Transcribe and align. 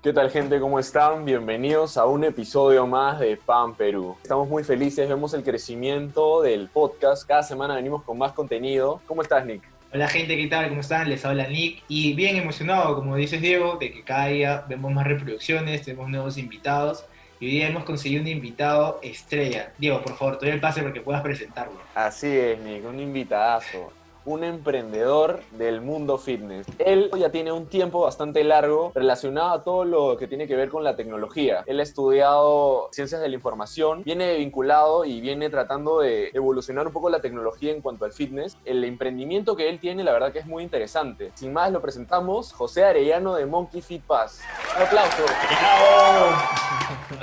¿Qué 0.00 0.14
tal 0.14 0.30
gente? 0.30 0.58
¿Cómo 0.58 0.78
están? 0.78 1.24
Bienvenidos 1.24 1.98
a 1.98 2.06
un 2.06 2.24
episodio 2.24 2.86
más 2.86 3.18
de 3.20 3.36
Pan 3.36 3.74
Perú. 3.74 4.16
Estamos 4.22 4.48
muy 4.48 4.64
felices, 4.64 5.06
vemos 5.06 5.34
el 5.34 5.42
crecimiento 5.42 6.40
del 6.40 6.68
podcast. 6.68 7.26
Cada 7.26 7.42
semana 7.42 7.74
venimos 7.74 8.04
con 8.04 8.16
más 8.16 8.32
contenido. 8.32 9.02
¿Cómo 9.06 9.20
estás, 9.20 9.44
Nick? 9.44 9.62
Hola 9.92 10.08
gente, 10.08 10.36
¿qué 10.36 10.46
tal? 10.46 10.68
¿Cómo 10.70 10.80
están? 10.80 11.10
Les 11.10 11.24
habla 11.24 11.46
Nick 11.48 11.82
y 11.88 12.14
bien 12.14 12.36
emocionado, 12.36 12.94
como 12.94 13.16
dices 13.16 13.42
Diego, 13.42 13.76
de 13.76 13.92
que 13.92 14.02
cada 14.02 14.28
día 14.28 14.64
vemos 14.68 14.92
más 14.92 15.06
reproducciones, 15.06 15.82
tenemos 15.82 16.08
nuevos 16.08 16.38
invitados 16.38 17.04
y 17.40 17.46
hoy 17.46 17.50
día 17.50 17.68
hemos 17.68 17.84
conseguido 17.84 18.22
un 18.22 18.28
invitado 18.28 19.00
estrella. 19.02 19.72
Diego, 19.78 20.00
por 20.00 20.16
favor, 20.16 20.38
te 20.38 20.46
doy 20.46 20.54
el 20.54 20.60
pase 20.60 20.80
para 20.80 20.94
que 20.94 21.00
puedas 21.00 21.22
presentarlo. 21.22 21.80
Así 21.94 22.28
es, 22.28 22.58
Nick, 22.60 22.86
un 22.86 22.98
invitadazo 22.98 23.92
un 24.24 24.44
emprendedor 24.44 25.40
del 25.52 25.80
mundo 25.80 26.18
fitness. 26.18 26.66
Él 26.78 27.10
ya 27.18 27.30
tiene 27.30 27.52
un 27.52 27.66
tiempo 27.66 28.00
bastante 28.00 28.44
largo 28.44 28.92
relacionado 28.94 29.50
a 29.50 29.64
todo 29.64 29.84
lo 29.84 30.16
que 30.16 30.26
tiene 30.26 30.46
que 30.46 30.56
ver 30.56 30.68
con 30.68 30.84
la 30.84 30.96
tecnología. 30.96 31.62
Él 31.66 31.80
ha 31.80 31.82
estudiado 31.82 32.88
ciencias 32.92 33.20
de 33.20 33.28
la 33.28 33.34
información, 33.34 34.02
viene 34.04 34.36
vinculado 34.36 35.04
y 35.04 35.20
viene 35.20 35.50
tratando 35.50 36.00
de 36.00 36.30
evolucionar 36.34 36.86
un 36.86 36.92
poco 36.92 37.10
la 37.10 37.20
tecnología 37.20 37.72
en 37.72 37.80
cuanto 37.80 38.04
al 38.04 38.12
fitness. 38.12 38.56
El 38.64 38.84
emprendimiento 38.84 39.56
que 39.56 39.68
él 39.68 39.78
tiene, 39.78 40.04
la 40.04 40.12
verdad 40.12 40.32
que 40.32 40.40
es 40.40 40.46
muy 40.46 40.62
interesante. 40.62 41.30
Sin 41.34 41.52
más, 41.52 41.72
lo 41.72 41.80
presentamos, 41.80 42.52
José 42.52 42.84
Arellano 42.84 43.34
de 43.34 43.46
Monkey 43.46 43.80
Fit 43.80 44.02
Pass. 44.02 44.40
Un 44.76 44.82
aplauso. 44.82 45.24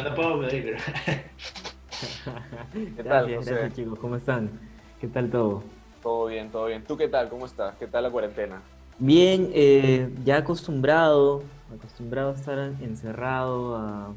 No 0.04 0.16
puedo 0.16 0.42
pedir, 0.42 0.76
¿Qué 2.74 3.04
tal, 3.04 3.28
gracias, 3.28 3.38
José? 3.38 3.72
chicos, 3.74 4.00
¿cómo 4.00 4.16
están? 4.18 4.60
¿Qué 5.00 5.08
tal 5.08 5.30
todo? 5.30 5.64
Todo 6.06 6.28
bien, 6.28 6.52
todo 6.52 6.68
bien. 6.68 6.84
¿Tú 6.84 6.96
qué 6.96 7.08
tal? 7.08 7.30
¿Cómo 7.30 7.48
estás? 7.48 7.76
¿Qué 7.78 7.88
tal 7.88 8.04
la 8.04 8.12
cuarentena? 8.12 8.62
Bien, 9.00 9.50
eh, 9.56 10.08
ya 10.24 10.38
acostumbrado, 10.38 11.42
acostumbrado 11.76 12.30
a 12.30 12.36
estar 12.36 12.60
encerrado, 12.80 13.76
a, 13.76 14.14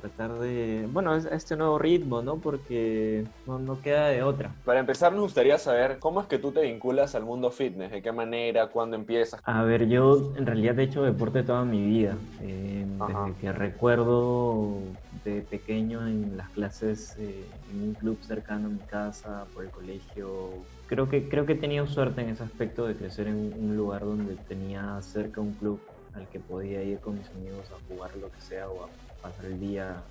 tratar 0.00 0.38
de, 0.38 0.88
bueno, 0.90 1.12
a 1.12 1.18
este 1.18 1.54
nuevo 1.54 1.78
ritmo, 1.78 2.22
¿no? 2.22 2.38
Porque 2.38 3.26
no, 3.46 3.58
no, 3.58 3.78
queda 3.82 4.08
de 4.08 4.22
otra. 4.22 4.54
Para 4.64 4.80
empezar, 4.80 5.12
nos 5.12 5.20
gustaría 5.20 5.58
saber 5.58 5.98
cómo 5.98 6.22
es 6.22 6.26
que 6.28 6.38
tú 6.38 6.50
te 6.50 6.62
vinculas 6.62 7.14
al 7.14 7.26
mundo 7.26 7.50
fitness, 7.50 7.90
de 7.90 8.00
qué 8.00 8.10
manera, 8.10 8.68
cuándo 8.68 8.96
empiezas. 8.96 9.38
A 9.44 9.62
ver, 9.64 9.86
yo 9.86 10.32
en 10.34 10.46
realidad 10.46 10.78
he 10.78 10.84
hecho 10.84 11.02
deporte 11.02 11.42
toda 11.42 11.62
mi 11.66 11.82
vida. 11.82 12.16
Eh, 12.40 12.86
desde 12.88 13.38
que 13.38 13.52
recuerdo 13.52 14.82
de 15.24 15.42
pequeño 15.42 16.08
en 16.08 16.38
las 16.38 16.48
clases 16.50 17.16
eh, 17.18 17.44
en 17.68 17.82
un 17.82 17.94
club 17.96 18.18
cercano 18.22 18.68
a 18.68 18.70
mi 18.70 18.80
casa, 18.86 19.46
por 19.52 19.64
el 19.64 19.70
colegio, 19.70 20.64
creo 20.88 21.08
que, 21.08 21.28
creo 21.28 21.46
que 21.46 21.52
he 21.52 21.56
tenido 21.56 21.86
suerte 21.86 22.22
en 22.22 22.30
ese 22.30 22.42
aspecto 22.42 22.86
de 22.86 22.96
crecer 22.96 23.28
en 23.28 23.36
un 23.36 23.76
lugar 23.76 24.00
donde 24.04 24.34
tenía 24.48 25.00
cerca 25.02 25.40
un 25.40 25.52
club 25.52 25.80
al 26.14 26.28
que 26.28 26.40
podía 26.40 26.82
ir 26.82 26.98
con 26.98 27.16
mis 27.16 27.28
amigos 27.30 27.70
a 27.70 27.76
jugar 27.86 28.16
lo 28.16 28.30
que 28.30 28.40
sea 28.40 28.68
o 28.68 28.84
a 28.84 28.88
pasar 29.22 29.44
el 29.44 29.60
día. 29.60 30.02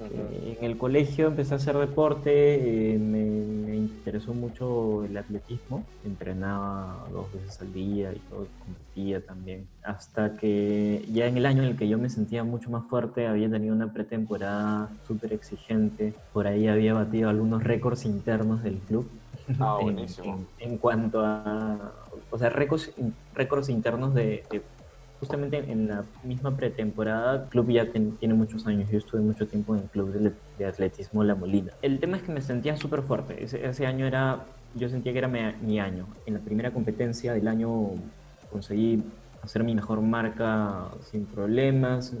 Eh, 0.00 0.56
en 0.60 0.64
el 0.64 0.78
colegio 0.78 1.26
empecé 1.26 1.54
a 1.54 1.56
hacer 1.56 1.76
deporte, 1.76 2.94
eh, 2.94 2.98
me, 2.98 3.74
interesó 3.74 4.32
mucho 4.32 5.04
el 5.04 5.16
atletismo, 5.16 5.84
entrenaba 6.04 7.08
dos 7.10 7.32
veces 7.32 7.60
al 7.60 7.72
día 7.72 8.12
y 8.12 8.18
todo, 8.28 8.46
competía 8.58 9.24
también. 9.24 9.66
Hasta 9.82 10.36
que 10.36 11.04
ya 11.10 11.26
en 11.26 11.38
el 11.38 11.46
año 11.46 11.62
en 11.62 11.70
el 11.70 11.76
que 11.76 11.88
yo 11.88 11.98
me 11.98 12.10
sentía 12.10 12.44
mucho 12.44 12.70
más 12.70 12.84
fuerte, 12.88 13.26
había 13.26 13.50
tenido 13.50 13.74
una 13.74 13.92
pretemporada 13.92 14.88
súper 15.04 15.32
exigente, 15.32 16.14
por 16.32 16.46
ahí 16.46 16.68
había 16.68 16.94
batido 16.94 17.28
algunos 17.28 17.64
récords 17.64 18.04
internos 18.04 18.62
del 18.62 18.78
club 18.80 19.10
Ah, 19.58 19.78
buenísimo. 19.80 20.44
En, 20.58 20.78
cuanto 20.78 21.20
a, 21.24 21.92
o 22.30 22.38
sea, 22.38 22.50
récords, 22.50 22.92
récords 23.34 23.68
internos 23.68 24.14
de, 24.14 24.44
justamente 25.20 25.58
en 25.58 25.88
la 25.88 26.04
misma 26.22 26.56
pretemporada, 26.56 27.42
el 27.42 27.48
club 27.48 27.70
ya 27.70 27.90
tiene 27.90 28.34
muchos 28.34 28.66
años, 28.66 28.90
yo 28.90 28.98
estuve 28.98 29.20
mucho 29.20 29.46
tiempo 29.46 29.74
en 29.74 29.82
el 29.82 29.88
club 29.88 30.12
de, 30.58 30.66
atletismo 30.66 31.24
La 31.24 31.34
Molina. 31.34 31.72
El 31.82 31.98
tema 31.98 32.16
es 32.16 32.22
que 32.22 32.32
me 32.32 32.42
sentía 32.42 32.76
súper 32.76 33.02
fuerte, 33.02 33.42
ese, 33.42 33.66
ese, 33.66 33.86
año 33.86 34.06
era, 34.06 34.44
yo 34.74 34.88
sentía 34.88 35.12
que 35.12 35.18
era 35.18 35.28
mi, 35.28 35.40
mi, 35.62 35.80
año. 35.80 36.06
En 36.26 36.34
la 36.34 36.40
primera 36.40 36.70
competencia 36.70 37.32
del 37.32 37.48
año 37.48 37.92
conseguí 38.50 39.02
hacer 39.42 39.64
mi 39.64 39.74
mejor 39.74 40.00
marca 40.00 40.90
sin 41.00 41.26
problemas, 41.26 42.14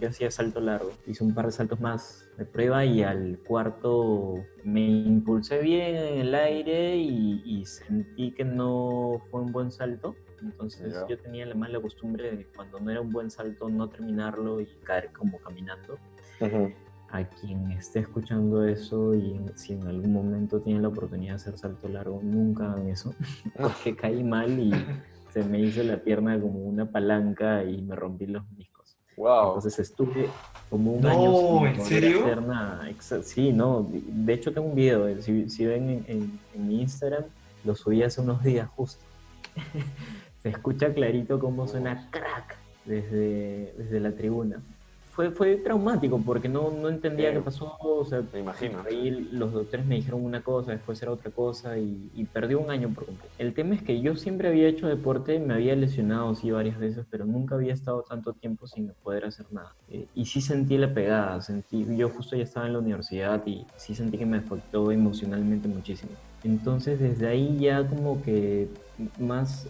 yo 0.00 0.08
hacía 0.08 0.30
salto 0.30 0.60
largo, 0.60 0.90
hice 1.06 1.24
un 1.24 1.34
par 1.34 1.46
de 1.46 1.52
saltos 1.52 1.80
más 1.80 2.28
de 2.36 2.44
prueba 2.44 2.84
y 2.84 3.02
al 3.02 3.38
cuarto 3.46 4.44
me 4.64 4.86
impulsé 4.86 5.60
bien 5.60 5.96
en 5.96 6.18
el 6.20 6.34
aire 6.34 6.96
y, 6.96 7.64
sentí 7.64 8.30
que 8.32 8.44
no 8.44 9.22
fue 9.30 9.40
un 9.40 9.52
buen 9.52 9.70
salto. 9.70 10.14
Entonces 10.40 10.94
yo 11.08 11.18
tenía 11.18 11.46
la 11.46 11.54
mala 11.54 11.80
costumbre 11.80 12.36
de 12.36 12.44
cuando 12.54 12.78
no 12.78 12.90
era 12.90 13.00
un 13.00 13.10
buen 13.10 13.30
salto 13.30 13.68
no 13.68 13.88
terminarlo 13.88 14.60
y 14.60 14.66
caer 14.84 15.10
como 15.12 15.38
caminando. 15.38 15.98
A 17.10 17.24
quien 17.24 17.70
esté 17.72 18.00
escuchando 18.00 18.64
eso 18.64 19.14
y 19.14 19.40
si 19.54 19.72
en 19.72 19.86
algún 19.86 20.12
momento 20.12 20.60
tiene 20.60 20.80
la 20.80 20.88
oportunidad 20.88 21.32
de 21.32 21.36
hacer 21.36 21.58
salto 21.58 21.88
largo, 21.88 22.20
nunca 22.22 22.72
hagan 22.72 22.88
eso, 22.88 23.14
porque 23.56 23.96
caí 23.96 24.22
mal 24.22 24.58
y 24.58 24.72
se 25.36 25.44
me 25.44 25.60
hizo 25.60 25.82
la 25.82 25.98
pierna 25.98 26.40
como 26.40 26.60
una 26.60 26.90
palanca 26.90 27.62
y 27.62 27.82
me 27.82 27.94
rompí 27.94 28.24
los 28.24 28.48
meniscos. 28.52 28.96
Wow. 29.18 29.48
Entonces 29.48 29.78
estuve 29.80 30.30
como 30.70 30.94
un 30.94 31.02
no, 31.02 31.10
año 31.10 31.66
¿en 31.66 31.84
serio? 31.84 32.24
hacer 32.24 32.40
nada. 32.40 32.88
Sí, 33.22 33.52
no. 33.52 33.86
De 33.90 34.32
hecho, 34.32 34.50
tengo 34.54 34.66
un 34.66 34.74
video. 34.74 35.06
Eh, 35.06 35.20
si, 35.20 35.66
ven 35.66 36.06
en, 36.08 36.40
mi 36.66 36.80
Instagram, 36.80 37.24
lo 37.66 37.74
subí 37.74 38.02
hace 38.02 38.22
unos 38.22 38.42
días 38.42 38.66
justo. 38.70 39.04
Se 40.38 40.48
escucha 40.48 40.94
clarito 40.94 41.38
cómo 41.38 41.68
suena 41.68 42.08
crack 42.10 42.56
desde, 42.86 43.74
desde 43.76 44.00
la 44.00 44.12
tribuna 44.12 44.62
fue, 45.16 45.30
fue 45.30 45.56
traumático 45.56 46.20
porque 46.22 46.46
no, 46.46 46.70
no 46.70 46.90
entendía 46.90 47.32
qué 47.32 47.40
pasó. 47.40 47.74
O 47.80 48.04
sea, 48.04 48.22
me 48.34 48.40
imagino. 48.40 48.82
Ahí 48.86 49.10
los 49.32 49.50
doctores 49.50 49.86
me 49.86 49.94
dijeron 49.94 50.22
una 50.22 50.42
cosa, 50.42 50.72
después 50.72 51.00
era 51.00 51.10
otra 51.10 51.30
cosa 51.30 51.78
y, 51.78 52.10
y 52.14 52.24
perdí 52.26 52.54
un 52.54 52.70
año 52.70 52.92
por 52.92 53.06
completo. 53.06 53.34
El 53.38 53.54
tema 53.54 53.74
es 53.74 53.82
que 53.82 53.98
yo 54.02 54.14
siempre 54.14 54.48
había 54.48 54.68
hecho 54.68 54.86
deporte, 54.86 55.38
me 55.38 55.54
había 55.54 55.74
lesionado 55.74 56.34
sí 56.34 56.50
varias 56.50 56.78
veces, 56.78 57.06
pero 57.10 57.24
nunca 57.24 57.54
había 57.54 57.72
estado 57.72 58.02
tanto 58.02 58.34
tiempo 58.34 58.66
sin 58.66 58.92
poder 59.02 59.24
hacer 59.24 59.46
nada. 59.50 59.74
Eh, 59.88 60.06
y 60.14 60.26
sí 60.26 60.42
sentí 60.42 60.76
la 60.76 60.92
pegada, 60.92 61.40
sentí, 61.40 61.86
yo 61.96 62.10
justo 62.10 62.36
ya 62.36 62.42
estaba 62.42 62.66
en 62.66 62.74
la 62.74 62.80
universidad 62.80 63.42
y 63.46 63.64
sí 63.78 63.94
sentí 63.94 64.18
que 64.18 64.26
me 64.26 64.36
afectó 64.36 64.92
emocionalmente 64.92 65.66
muchísimo. 65.66 66.12
Entonces 66.42 67.00
desde 67.00 67.26
ahí 67.26 67.58
ya 67.58 67.88
como 67.88 68.20
que 68.22 68.68
más 69.18 69.66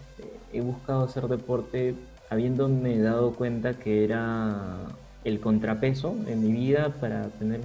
he 0.53 0.61
buscado 0.61 1.05
hacer 1.05 1.29
deporte 1.29 1.95
habiéndome 2.31 2.99
dado 2.99 3.37
cuenta 3.37 3.75
que 3.79 4.03
era 4.03 4.89
el 5.27 5.41
contrapeso 5.41 6.17
en 6.29 6.41
mi 6.41 6.53
vida 6.53 6.95
para 7.01 7.29
tener 7.31 7.61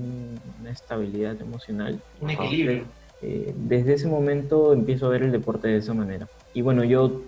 una 0.60 0.72
estabilidad 0.72 1.40
emocional. 1.40 2.02
Un 2.20 2.32
equilibrio. 2.32 2.86
Eh, 3.22 3.54
desde 3.56 3.94
ese 3.94 4.08
momento 4.08 4.74
empiezo 4.74 5.06
a 5.06 5.10
ver 5.10 5.22
el 5.22 5.32
deporte 5.32 5.68
de 5.68 5.78
esa 5.78 5.94
manera. 5.94 6.28
Y 6.56 6.64
bueno, 6.64 6.84
yo 6.84 7.22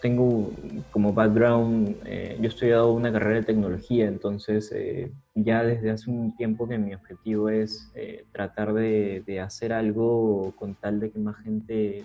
tengo 0.00 0.50
como 0.90 1.12
background, 1.12 1.94
eh, 2.06 2.36
yo 2.38 2.44
he 2.44 2.48
estudiado 2.48 2.90
una 2.92 3.12
carrera 3.12 3.40
de 3.40 3.42
tecnología, 3.42 4.06
entonces 4.06 4.72
eh, 4.74 5.12
ya 5.34 5.62
desde 5.62 5.90
hace 5.90 6.10
un 6.10 6.34
tiempo 6.36 6.66
que 6.66 6.78
mi 6.78 6.94
objetivo 6.94 7.50
es 7.50 7.92
tratar 8.32 8.72
de, 8.72 9.40
hacer 9.44 9.74
algo 9.74 10.54
con 10.56 10.74
tal 10.74 11.00
de 11.00 11.10
que 11.10 11.18
más 11.18 11.36
gente 11.42 12.04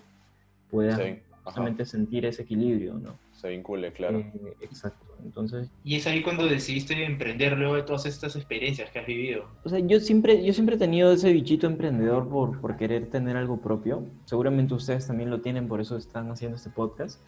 pueda 0.70 1.00
justamente 1.44 1.86
sentir 1.86 2.26
ese 2.26 2.42
equilibrio, 2.42 2.96
¿no? 2.96 3.16
Se 3.42 3.50
vincule, 3.50 3.92
claro. 3.92 4.24
exacto. 4.62 5.04
Entonces, 5.24 5.72
y 5.84 5.96
es 5.96 6.06
ahí 6.06 6.22
cuando 6.22 6.46
decidiste 6.46 7.04
emprender 7.04 7.58
luego 7.58 7.74
de 7.74 7.82
todas 7.82 8.06
estas 8.06 8.36
experiencias 8.36 8.92
que 8.92 9.00
has 9.00 9.08
vivido. 9.08 9.46
O 9.64 9.70
sea, 9.70 9.80
yo 9.80 10.00
siempre, 10.00 10.46
yo 10.46 10.54
siempre 10.54 10.76
he 10.76 10.78
tenido 10.78 11.12
ese 11.12 11.34
bichito 11.34 11.66
emprendedor 11.66 12.30
por, 12.30 12.62
por 12.62 12.78
querer 12.78 13.10
tener 13.10 13.38
algo 13.38 13.60
propio. 13.60 14.06
Seguramente 14.26 14.76
ustedes 14.76 15.08
también 15.08 15.32
lo 15.32 15.42
tienen, 15.42 15.68
por 15.68 15.82
eso 15.82 15.98
están 15.98 16.30
haciendo 16.30 16.58
este 16.58 16.70
podcast. 16.70 17.20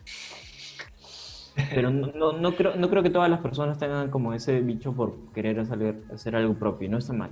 Pero 1.73 1.89
no, 1.89 2.33
no, 2.33 2.55
creo, 2.55 2.75
no 2.75 2.89
creo 2.91 3.01
que 3.01 3.09
todas 3.09 3.29
las 3.31 3.39
personas 3.39 3.79
tengan 3.79 4.11
como 4.11 4.35
ese 4.35 4.61
bicho 4.61 4.93
por 4.93 5.15
querer 5.33 5.59
hacer, 5.59 6.03
hacer 6.13 6.35
algo 6.35 6.53
propio. 6.53 6.91
No 6.91 6.99
está 6.99 7.13
mal. 7.13 7.31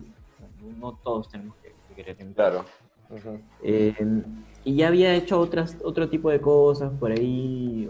No 0.80 0.94
todos 1.04 1.30
tenemos 1.30 1.56
que, 1.58 1.76
querer 1.96 2.20
emprender. 2.20 2.36
Claro. 2.36 2.66
Eh, 3.62 4.24
y 4.64 4.76
ya 4.76 4.88
había 4.88 5.14
hecho 5.16 5.40
otras, 5.40 5.78
otro 5.84 6.10
tipo 6.10 6.30
de 6.30 6.40
cosas 6.40 6.92
por 7.00 7.12
ahí, 7.12 7.90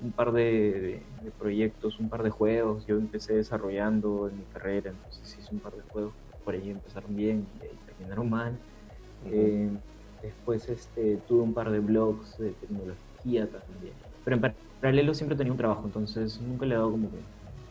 un 0.00 0.12
par 0.12 0.32
de, 0.32 1.02
proyectos, 1.38 1.98
un 1.98 2.08
par 2.08 2.22
de 2.22 2.30
juegos. 2.30 2.86
Yo 2.86 2.96
empecé 2.96 3.34
desarrollando 3.34 4.28
en 4.28 4.38
mi 4.38 4.44
carrera, 4.52 4.90
entonces 4.90 5.38
hice 5.38 5.54
un 5.54 5.60
par 5.60 5.72
de 5.74 5.82
juegos 5.82 6.12
por 6.44 6.54
ahí 6.54 6.70
empezaron 6.70 7.14
bien 7.14 7.46
y 7.56 7.86
terminaron 7.86 8.30
mal. 8.30 8.58
Eh, 9.26 9.68
después 10.22 10.68
este, 10.68 11.18
tuve 11.28 11.42
un 11.42 11.52
par 11.52 11.70
de 11.70 11.80
blogs 11.80 12.38
de 12.38 12.52
tecnología 12.52 13.46
también. 13.46 13.94
Pero 14.24 14.36
en 14.36 14.54
paralelo 14.80 15.14
siempre 15.14 15.36
tenía 15.36 15.52
un 15.52 15.58
trabajo, 15.58 15.82
entonces 15.84 16.40
nunca 16.40 16.64
le 16.64 16.74
he 16.74 16.78
dado 16.78 16.90
como 16.92 17.10
que... 17.10 17.18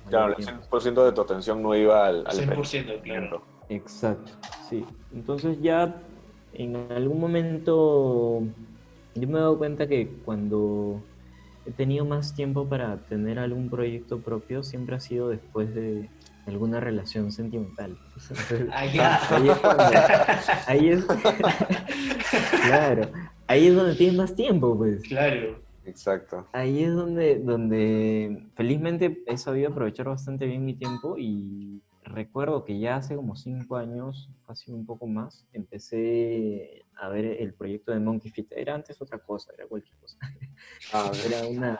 Claro, 0.09 0.35
el 0.37 0.45
100% 0.45 1.05
de 1.05 1.11
tu 1.11 1.21
atención 1.21 1.61
no 1.61 1.75
iba 1.75 2.05
al, 2.05 2.23
al 2.27 2.37
100%, 2.37 3.01
claro. 3.01 3.41
Exacto, 3.69 4.31
sí. 4.69 4.85
Entonces 5.13 5.59
ya 5.61 6.01
en 6.53 6.75
algún 6.91 7.19
momento 7.19 8.41
yo 9.15 9.27
me 9.27 9.37
he 9.37 9.41
dado 9.41 9.57
cuenta 9.57 9.87
que 9.87 10.07
cuando 10.23 11.01
he 11.67 11.71
tenido 11.71 12.05
más 12.05 12.33
tiempo 12.33 12.67
para 12.67 12.97
tener 12.97 13.39
algún 13.39 13.69
proyecto 13.69 14.19
propio 14.19 14.63
siempre 14.63 14.95
ha 14.95 14.99
sido 14.99 15.29
después 15.29 15.73
de 15.75 16.09
alguna 16.45 16.79
relación 16.79 17.31
sentimental. 17.31 17.97
Ahí, 18.71 18.97
ahí 18.99 19.49
es 19.49 19.59
ahí 20.67 20.89
es, 20.89 21.05
claro, 22.65 23.09
ahí 23.47 23.67
es 23.67 23.75
donde 23.75 23.95
tienes 23.95 24.17
más 24.17 24.35
tiempo, 24.35 24.77
pues. 24.77 25.01
Claro. 25.03 25.67
Exacto. 25.85 26.45
Ahí 26.51 26.83
es 26.83 26.93
donde, 26.93 27.39
donde 27.39 28.43
felizmente 28.55 29.23
he 29.25 29.37
sabido 29.37 29.69
aprovechar 29.69 30.07
bastante 30.07 30.45
bien 30.45 30.65
mi 30.65 30.73
tiempo 30.73 31.15
y 31.17 31.81
recuerdo 32.07 32.63
que 32.65 32.79
ya 32.79 32.95
hace 32.95 33.15
como 33.15 33.35
cinco 33.35 33.77
años, 33.77 34.29
casi 34.45 34.71
un 34.71 34.85
poco 34.85 35.07
más, 35.07 35.45
empecé 35.53 36.85
a 36.95 37.09
ver 37.09 37.25
el 37.25 37.53
proyecto 37.53 37.91
de 37.91 37.99
Monkey 37.99 38.31
Fit. 38.31 38.51
Era 38.51 38.75
antes 38.75 39.01
otra 39.01 39.19
cosa, 39.19 39.51
era 39.57 39.67
cualquier 39.67 39.97
cosa. 39.97 40.17
Ah, 40.91 41.11
era 41.25 41.47
una, 41.47 41.79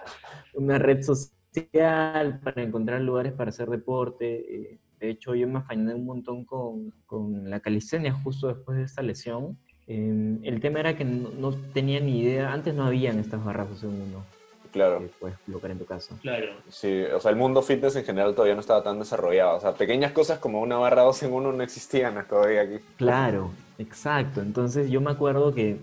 una, 0.54 0.78
red 0.78 1.02
social 1.02 2.40
para 2.44 2.62
encontrar 2.62 3.02
lugares 3.02 3.34
para 3.34 3.50
hacer 3.50 3.70
deporte. 3.70 4.74
Eh, 4.74 4.80
de 5.00 5.10
hecho, 5.10 5.34
yo 5.34 5.48
me 5.48 5.60
afané 5.60 5.96
un 5.96 6.06
montón 6.06 6.46
con, 6.46 6.92
con 7.06 7.50
la 7.50 7.60
calistenia 7.60 8.14
justo 8.14 8.48
después 8.48 8.78
de 8.78 8.84
esta 8.84 9.02
lesión. 9.02 9.58
Em, 9.88 10.44
el 10.44 10.60
tema 10.60 10.82
era 10.82 10.98
que 10.98 11.06
no, 11.06 11.54
tenía 11.74 12.00
ni 12.02 12.20
idea, 12.20 12.52
antes 12.52 12.76
no 12.76 12.86
habían 12.86 13.20
estas 13.20 13.44
barras 13.44 13.82
de 13.82 13.88
uno. 13.88 14.24
Claro. 14.72 15.00
Que 15.00 15.08
puedes 15.20 15.38
colocar 15.40 15.72
en 15.72 15.80
tu 15.80 15.86
casa. 15.86 16.16
Claro. 16.22 16.48
Sí, 16.70 17.04
o 17.04 17.20
sea, 17.20 17.32
el 17.32 17.38
mundo 17.38 17.62
fitness 17.62 17.96
en 17.96 18.06
general 18.06 18.34
todavía 18.34 18.56
no 18.56 18.62
estaba 18.62 18.84
tan 18.84 19.00
desarrollado. 19.00 19.58
O 19.58 19.60
sea, 19.60 19.74
pequeñas 19.74 20.12
cosas 20.12 20.40
como 20.40 20.62
una 20.62 20.78
barra 20.78 21.04
2 21.04 21.24
en 21.24 21.34
1 21.34 21.52
no 21.54 21.64
existían 21.64 22.26
todavía 22.28 22.62
aquí. 22.62 22.80
Claro, 22.98 23.52
exacto. 23.78 24.42
Entonces 24.42 24.90
yo 24.90 25.02
me 25.02 25.12
acuerdo 25.12 25.54
que 25.54 25.78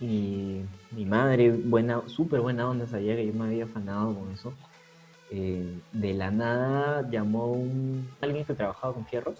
mi, 0.00 0.64
mi 0.90 1.04
madre, 1.04 1.50
buena, 1.50 2.02
súper 2.06 2.40
buena 2.40 2.68
onda 2.68 2.86
sabía 2.86 3.16
que 3.16 3.26
yo 3.26 3.32
me 3.32 3.46
había 3.46 3.64
afanado 3.64 4.14
con 4.14 4.32
eso. 4.32 4.52
Eh, 5.30 5.78
de 5.92 6.14
la 6.14 6.30
nada 6.30 7.08
llamó 7.10 7.52
un, 7.52 8.08
alguien 8.20 8.44
que 8.44 8.54
trabajaba 8.54 8.94
con 8.94 9.06
fierros. 9.06 9.38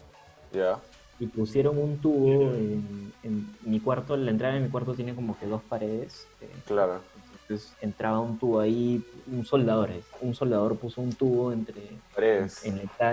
Ya 0.52 0.79
y 1.20 1.26
pusieron 1.26 1.79
un 1.79 1.99
tubo 1.99 2.52
en, 2.52 3.56
mi 3.62 3.81
cuarto, 3.81 4.17
la 4.17 4.31
entrada 4.31 4.55
de 4.55 4.61
mi 4.61 4.69
cuarto 4.69 4.94
tiene 4.94 5.14
como 5.14 5.38
que 5.38 5.46
dos 5.46 5.62
paredes. 5.62 6.26
Eh, 6.40 6.49
claro. 6.67 7.00
Entonces 7.48 7.74
entraba 7.80 8.20
un 8.20 8.38
tubo 8.38 8.60
ahí, 8.60 9.02
un 9.26 9.42
soldador, 9.42 9.88
un 10.20 10.34
soldador 10.34 10.76
puso 10.76 11.00
un 11.00 11.14
tubo 11.14 11.50
entre 11.50 11.80
paredes. 12.14 12.62
En, 12.66 12.76
la 12.76 12.82
entrada 12.82 13.12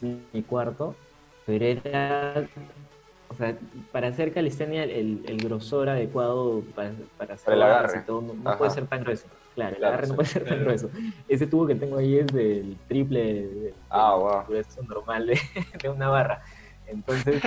de 0.00 0.18
mi 0.32 0.42
cuarto, 0.42 0.96
pero 1.46 1.64
era, 1.64 2.48
o 3.28 3.34
sea, 3.36 3.56
para 3.92 4.08
hacer 4.08 4.32
calistenia 4.32 4.82
el, 4.82 5.22
el 5.24 5.36
grosor 5.36 5.88
adecuado 5.88 6.64
para, 6.74 6.94
para 7.16 7.34
hacer 7.34 7.54
el 7.54 7.62
agarre. 7.62 8.00
todo 8.00 8.22
no, 8.22 8.58
puede 8.58 8.72
ser 8.72 8.88
tan 8.88 9.04
grueso. 9.04 9.28
Claro, 9.54 9.76
el 9.76 9.84
agarre 9.84 10.08
no 10.08 10.16
puede 10.16 10.28
ser 10.30 10.44
tan 10.44 10.58
grueso. 10.58 10.90
Ese 11.28 11.46
tubo 11.46 11.68
que 11.68 11.76
tengo 11.76 11.98
ahí 11.98 12.16
es 12.18 12.26
del 12.26 12.76
triple 12.88 13.44
del, 13.44 13.74
ah, 13.90 14.16
wow. 14.16 14.46
grueso 14.48 14.82
normal 14.82 15.28
de, 15.28 15.38
de 15.80 15.88
una 15.88 16.08
barra. 16.08 16.42
Entonces, 16.88 17.40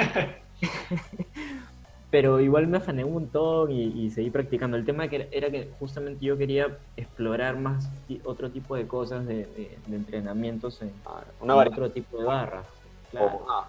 pero 2.11 2.39
igual 2.39 2.67
me 2.67 2.77
afané 2.77 3.03
un 3.03 3.13
montón 3.13 3.71
y, 3.71 4.09
seguí 4.09 4.29
practicando. 4.29 4.77
El 4.77 4.85
tema 4.85 5.05
era 5.05 5.49
que 5.51 5.69
justamente 5.79 6.25
yo 6.25 6.37
quería 6.37 6.77
explorar 6.97 7.57
más 7.57 7.89
otro 8.23 8.49
tipo 8.49 8.75
de 8.75 8.87
cosas 8.87 9.25
de, 9.27 9.77
entrenamientos 9.91 10.81
en, 10.81 10.91
ah, 11.05 11.23
otro 11.41 11.91
tipo 11.91 12.17
de 12.17 12.25
barras. 12.25 12.65
Claro. 13.11 13.45
Ah, 13.49 13.67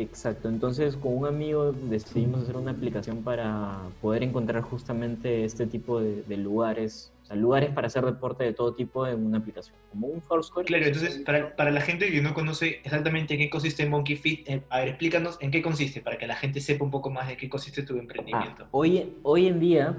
Exacto, 0.00 0.48
entonces 0.48 0.96
con 0.96 1.16
un 1.16 1.26
amigo 1.26 1.72
decidimos 1.72 2.42
hacer 2.42 2.56
una 2.56 2.70
aplicación 2.70 3.22
para 3.22 3.78
poder 4.00 4.22
encontrar 4.22 4.62
justamente 4.62 5.44
este 5.44 5.66
tipo 5.66 6.00
de 6.00 6.36
lugares 6.36 7.12
lugares 7.36 7.70
para 7.70 7.88
hacer 7.88 8.04
deporte 8.04 8.44
de 8.44 8.52
todo 8.52 8.74
tipo 8.74 9.06
en 9.06 9.26
una 9.26 9.38
aplicación, 9.38 9.76
como 9.90 10.06
un 10.06 10.22
Foursquare. 10.22 10.66
Claro, 10.66 10.86
entonces, 10.86 11.18
para, 11.18 11.54
para, 11.54 11.70
la 11.70 11.80
gente 11.80 12.10
que 12.10 12.20
no 12.20 12.34
conoce 12.34 12.80
exactamente 12.84 13.34
en 13.34 13.40
qué 13.40 13.50
consiste 13.50 13.86
Monkey 13.86 14.16
Fit, 14.16 14.48
eh, 14.48 14.62
a 14.70 14.78
ver, 14.78 14.88
explícanos 14.88 15.36
en 15.40 15.50
qué 15.50 15.62
consiste, 15.62 16.00
para 16.00 16.16
que 16.16 16.26
la 16.26 16.36
gente 16.36 16.60
sepa 16.60 16.84
un 16.84 16.90
poco 16.90 17.10
más 17.10 17.28
de 17.28 17.36
qué 17.36 17.48
consiste 17.48 17.82
tu 17.82 17.98
emprendimiento. 17.98 18.64
Ah, 18.64 18.68
hoy, 18.70 19.14
hoy 19.22 19.46
en 19.46 19.60
día... 19.60 19.96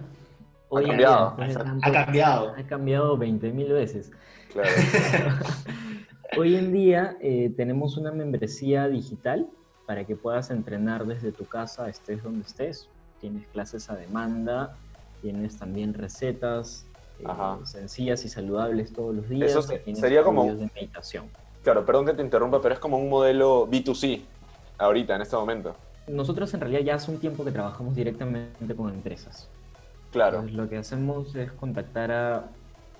Hoy 0.71 0.85
ha 0.85 0.87
cambiado. 0.87 1.35
ha 1.81 1.91
cambiado. 1.91 2.53
Ha 2.55 2.63
cambiado 2.63 3.17
20.000 3.17 3.73
veces. 3.73 4.11
Claro. 4.53 4.69
hoy 6.37 6.55
en 6.55 6.71
día 6.71 7.17
eh, 7.21 7.51
tenemos 7.57 7.97
una 7.97 8.11
membresía 8.11 8.87
digital 8.87 9.49
para 9.89 10.05
que 10.05 10.15
puedas 10.15 10.51
entrenar 10.51 11.07
desde 11.07 11.31
tu 11.31 11.47
casa, 11.47 11.89
estés 11.89 12.21
donde 12.21 12.45
estés. 12.45 12.87
Tienes 13.19 13.47
clases 13.47 13.89
a 13.89 13.95
demanda, 13.95 14.75
tienes 15.19 15.57
también 15.57 15.95
recetas, 15.95 16.85
eh, 17.17 17.25
sencillas 17.63 18.23
y 18.23 18.29
saludables 18.29 18.93
todos 18.93 19.15
los 19.15 19.27
días. 19.27 19.49
Eso 19.49 19.63
sería 19.95 20.21
como... 20.21 20.45
De 20.45 20.69
meditación. 20.75 21.25
Claro, 21.63 21.87
perdón 21.87 22.05
que 22.05 22.13
te 22.13 22.21
interrumpa, 22.21 22.61
pero 22.61 22.75
es 22.75 22.79
como 22.79 22.99
un 22.99 23.09
modelo 23.09 23.67
B2C 23.67 24.21
ahorita, 24.77 25.15
en 25.15 25.23
este 25.23 25.35
momento. 25.35 25.75
Nosotros 26.05 26.53
en 26.53 26.59
realidad 26.59 26.81
ya 26.81 26.93
hace 26.93 27.09
un 27.09 27.17
tiempo 27.17 27.43
que 27.43 27.51
trabajamos 27.51 27.95
directamente 27.95 28.75
con 28.75 28.93
empresas. 28.93 29.49
Claro. 30.11 30.43
lo 30.43 30.69
que 30.69 30.77
hacemos 30.77 31.33
es 31.35 31.51
contactar 31.53 32.11
a 32.11 32.43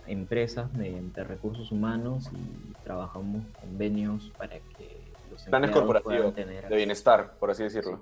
empresas 0.08 0.74
mediante 0.74 1.24
recursos 1.24 1.72
humanos 1.72 2.32
y 2.34 2.74
trabajamos 2.84 3.44
convenios 3.62 4.32
para 4.40 4.56
que 4.56 4.99
los 5.40 5.50
planes 5.50 5.72
corporativos 5.72 6.36
de 6.36 6.76
bienestar, 6.76 7.38
por 7.40 7.52
así 7.52 7.64
decirlo. 7.64 8.02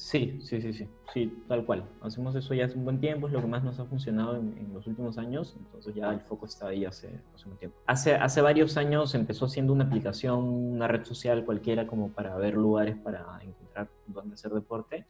Sí, 0.00 0.38
sí, 0.40 0.62
sí, 0.62 0.72
sí, 0.72 0.88
sí, 1.12 1.44
tal 1.46 1.66
cual. 1.66 1.84
Hacemos 2.00 2.34
eso 2.34 2.54
ya 2.54 2.64
hace 2.64 2.74
un 2.78 2.84
buen 2.84 3.00
tiempo, 3.00 3.26
es 3.26 3.34
lo 3.34 3.42
que 3.42 3.46
más 3.46 3.62
nos 3.62 3.78
ha 3.80 3.84
funcionado 3.84 4.36
en, 4.36 4.70
los 4.72 4.86
últimos 4.86 5.18
años, 5.18 5.54
entonces 5.58 5.94
ya 5.94 6.10
el 6.10 6.20
foco 6.20 6.46
está 6.46 6.68
ahí 6.68 6.86
hace, 6.86 7.20
hace 7.34 7.48
un 7.48 7.56
tiempo. 7.58 7.76
Hace, 7.86 8.14
hace 8.14 8.40
varios 8.40 8.78
años 8.78 9.14
empezó 9.14 9.46
siendo 9.46 9.74
una 9.74 9.84
aplicación, 9.84 10.38
una 10.38 10.88
red 10.88 11.04
social 11.04 11.44
cualquiera 11.44 11.86
como 11.86 12.08
para 12.12 12.34
ver 12.36 12.54
lugares 12.54 12.96
para 12.96 13.40
encontrar 13.42 13.88
dónde 14.06 14.34
hacer 14.34 14.52
deporte. 14.52 15.06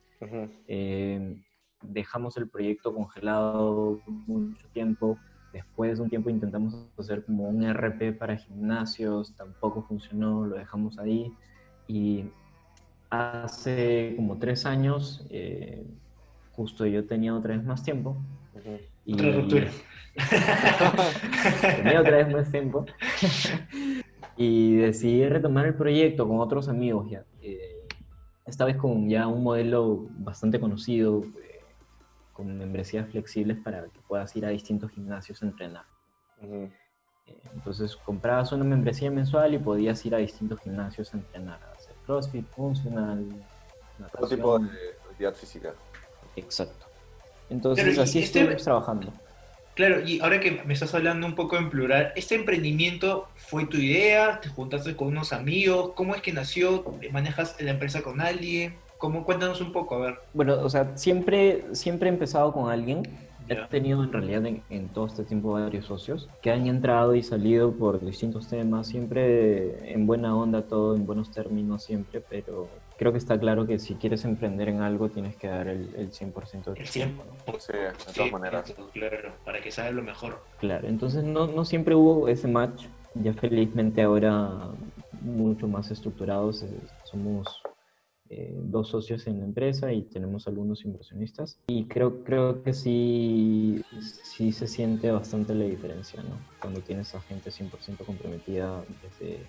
Eh, 0.66 1.40
dejamos 1.82 2.36
el 2.36 2.48
proyecto 2.48 2.92
congelado 2.92 4.00
mucho 4.06 4.66
tiempo. 4.72 5.18
Después 5.52 5.98
de 5.98 6.04
un 6.04 6.10
tiempo 6.10 6.30
intentamos 6.30 6.74
hacer 6.98 7.24
como 7.24 7.48
un 7.48 7.62
RP 7.62 8.18
para 8.18 8.36
gimnasios, 8.36 9.36
tampoco 9.36 9.82
funcionó, 9.82 10.46
lo 10.46 10.56
dejamos 10.56 10.98
ahí. 10.98 11.32
Y 11.90 12.30
hace 13.10 14.12
como 14.14 14.38
tres 14.38 14.64
años, 14.64 15.26
eh, 15.28 15.84
justo 16.52 16.86
yo 16.86 17.04
tenía 17.04 17.34
otra 17.34 17.56
vez 17.56 17.64
más 17.64 17.82
tiempo. 17.82 18.16
y, 19.04 19.14
otra 19.14 19.32
ruptura. 19.32 19.70
tenía 21.82 22.00
otra 22.00 22.18
vez 22.18 22.32
más 22.32 22.48
tiempo. 22.52 22.86
y 24.36 24.76
decidí 24.76 25.28
retomar 25.28 25.66
el 25.66 25.74
proyecto 25.74 26.28
con 26.28 26.38
otros 26.38 26.68
amigos 26.68 27.10
ya. 27.10 27.24
Eh, 27.42 27.88
esta 28.46 28.64
vez 28.66 28.76
con 28.76 29.08
ya 29.08 29.26
un 29.26 29.42
modelo 29.42 30.06
bastante 30.10 30.60
conocido, 30.60 31.24
eh, 31.24 31.64
con 32.32 32.56
membresías 32.56 33.10
flexibles 33.10 33.58
para 33.58 33.82
que 33.82 33.98
puedas 34.06 34.36
ir 34.36 34.46
a 34.46 34.50
distintos 34.50 34.92
gimnasios 34.92 35.42
a 35.42 35.46
entrenar. 35.46 35.86
Entonces 37.52 37.96
comprabas 37.96 38.52
una 38.52 38.62
membresía 38.62 39.10
mensual 39.10 39.54
y 39.54 39.58
podías 39.58 40.06
ir 40.06 40.14
a 40.14 40.18
distintos 40.18 40.60
gimnasios 40.60 41.12
a 41.12 41.16
entrenar 41.16 41.69
CrossFit, 42.10 42.44
funcional, 42.56 43.24
Todo 44.18 44.28
tipo 44.28 44.58
de 44.58 44.66
actividad 45.10 45.34
física. 45.34 45.74
Exacto. 46.34 46.86
Entonces 47.48 47.98
así 47.98 48.18
este, 48.18 48.40
estuvimos 48.40 48.64
trabajando. 48.64 49.12
Claro, 49.74 50.00
y 50.04 50.20
ahora 50.20 50.40
que 50.40 50.62
me 50.64 50.74
estás 50.74 50.92
hablando 50.94 51.26
un 51.26 51.36
poco 51.36 51.56
en 51.56 51.70
plural, 51.70 52.12
¿este 52.16 52.34
emprendimiento 52.34 53.28
fue 53.36 53.66
tu 53.66 53.76
idea? 53.76 54.40
¿Te 54.40 54.48
juntaste 54.48 54.96
con 54.96 55.08
unos 55.08 55.32
amigos? 55.32 55.92
¿Cómo 55.94 56.14
es 56.14 56.22
que 56.22 56.32
nació? 56.32 56.84
¿Manejas 57.12 57.56
la 57.60 57.70
empresa 57.70 58.02
con 58.02 58.20
alguien? 58.20 58.74
¿Cómo? 58.98 59.24
Cuéntanos 59.24 59.60
un 59.60 59.72
poco, 59.72 59.94
a 59.94 59.98
ver. 60.00 60.14
Bueno, 60.34 60.60
o 60.60 60.68
sea, 60.68 60.96
siempre, 60.96 61.64
siempre 61.72 62.08
he 62.08 62.12
empezado 62.12 62.52
con 62.52 62.70
alguien 62.70 63.04
He 63.50 63.56
tenido 63.68 64.04
en 64.04 64.12
realidad 64.12 64.46
en, 64.46 64.88
todo 64.90 65.06
este 65.06 65.24
tiempo 65.24 65.52
varios 65.52 65.86
socios 65.86 66.28
que 66.40 66.52
han 66.52 66.68
entrado 66.68 67.16
y 67.16 67.22
salido 67.22 67.72
por 67.72 68.00
distintos 68.00 68.46
temas, 68.48 68.86
siempre 68.86 69.92
en 69.92 70.06
buena 70.06 70.36
onda, 70.36 70.62
todo 70.62 70.94
en 70.94 71.04
buenos 71.04 71.32
términos 71.32 71.82
siempre, 71.82 72.20
pero 72.20 72.68
creo 72.96 73.10
que 73.10 73.18
está 73.18 73.38
claro 73.40 73.66
que 73.66 73.80
si 73.80 73.96
quieres 73.96 74.24
emprender 74.24 74.68
en 74.68 74.82
algo 74.82 75.08
tienes 75.08 75.34
que 75.34 75.48
dar 75.48 75.66
el, 75.66 75.92
el 75.96 76.12
100% 76.12 76.76
El 76.76 76.86
100%. 76.86 76.90
Sí, 77.58 77.72
de 77.72 78.12
todas 78.14 78.32
maneras. 78.32 78.72
Claro, 78.92 79.32
para 79.44 79.60
que 79.60 79.72
salga 79.72 79.90
lo 79.90 80.02
mejor. 80.02 80.40
Claro, 80.60 80.86
entonces 80.86 81.24
no, 81.24 81.48
no 81.48 81.64
siempre 81.64 81.96
hubo 81.96 82.28
ese 82.28 82.46
match. 82.46 82.84
Ya 83.14 83.32
felizmente 83.32 84.02
ahora 84.02 84.68
mucho 85.20 85.66
más 85.66 85.90
estructurados, 85.90 86.62
eh, 86.62 86.68
somos 87.02 87.60
eh, 88.32 88.54
dos 88.54 88.88
socios 88.88 89.26
en 89.26 89.40
la 89.40 89.44
empresa 89.44 89.92
y 89.92 90.02
tenemos 90.02 90.46
algunos 90.46 90.84
inversionistas. 90.84 91.58
Y 91.66 91.86
creo, 91.86 92.22
creo 92.22 92.62
que 92.62 92.72
sí, 92.72 93.82
sí 94.00 94.52
se 94.52 94.68
siente 94.68 95.10
bastante 95.10 95.52
la 95.52 95.64
diferencia, 95.64 96.22
¿no? 96.22 96.38
Cuando 96.60 96.80
tienes 96.80 97.12
a 97.16 97.20
gente 97.22 97.50
100% 97.50 98.04
comprometida 98.06 98.84
desde, 99.02 99.40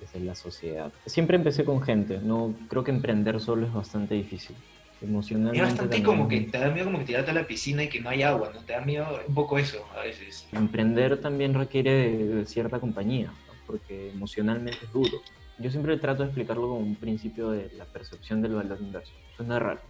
desde 0.00 0.20
la 0.20 0.34
sociedad. 0.34 0.92
Siempre 1.06 1.36
empecé 1.36 1.64
con 1.64 1.80
gente, 1.80 2.18
¿no? 2.18 2.52
Creo 2.68 2.82
que 2.82 2.90
emprender 2.90 3.38
solo 3.38 3.66
es 3.66 3.72
bastante 3.72 4.16
difícil. 4.16 4.56
Emocionalmente. 5.00 5.58
Es 5.58 5.62
bastante 5.62 5.96
también 5.96 6.04
como 6.04 6.28
que 6.28 6.40
te 6.40 6.58
da 6.58 6.70
miedo 6.70 6.86
como 6.86 6.98
que 6.98 7.04
tirarte 7.04 7.30
a 7.30 7.34
la 7.34 7.46
piscina 7.46 7.84
y 7.84 7.88
que 7.88 8.00
no 8.00 8.10
hay 8.10 8.22
agua, 8.22 8.50
¿no? 8.52 8.60
Te 8.62 8.72
da 8.72 8.80
miedo 8.80 9.06
un 9.28 9.34
poco 9.34 9.58
eso 9.58 9.84
a 9.96 10.02
veces. 10.02 10.48
Emprender 10.50 11.20
también 11.20 11.54
requiere 11.54 11.92
de, 11.92 12.26
de 12.34 12.46
cierta 12.46 12.80
compañía, 12.80 13.26
¿no? 13.26 13.54
porque 13.64 14.10
emocionalmente 14.10 14.78
es 14.84 14.92
duro. 14.92 15.20
Yo 15.58 15.70
siempre 15.70 15.96
trato 15.98 16.22
de 16.22 16.28
explicarlo 16.28 16.68
como 16.68 16.80
un 16.80 16.96
principio 16.96 17.50
de 17.50 17.70
la 17.76 17.84
percepción 17.84 18.42
del 18.42 18.54
valor 18.54 18.78
inverso. 18.80 19.12
Suena 19.36 19.58
raro, 19.58 19.80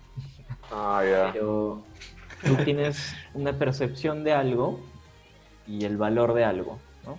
Ah, 0.71 1.03
ya. 1.09 1.33
pero 1.33 1.83
tú 2.45 2.57
tienes 2.65 3.15
una 3.35 3.53
percepción 3.59 4.25
de 4.25 4.33
algo 4.33 4.81
y 5.67 5.85
el 5.85 5.97
valor 5.97 6.35
de 6.35 6.45
algo, 6.45 6.79
¿no? 7.07 7.19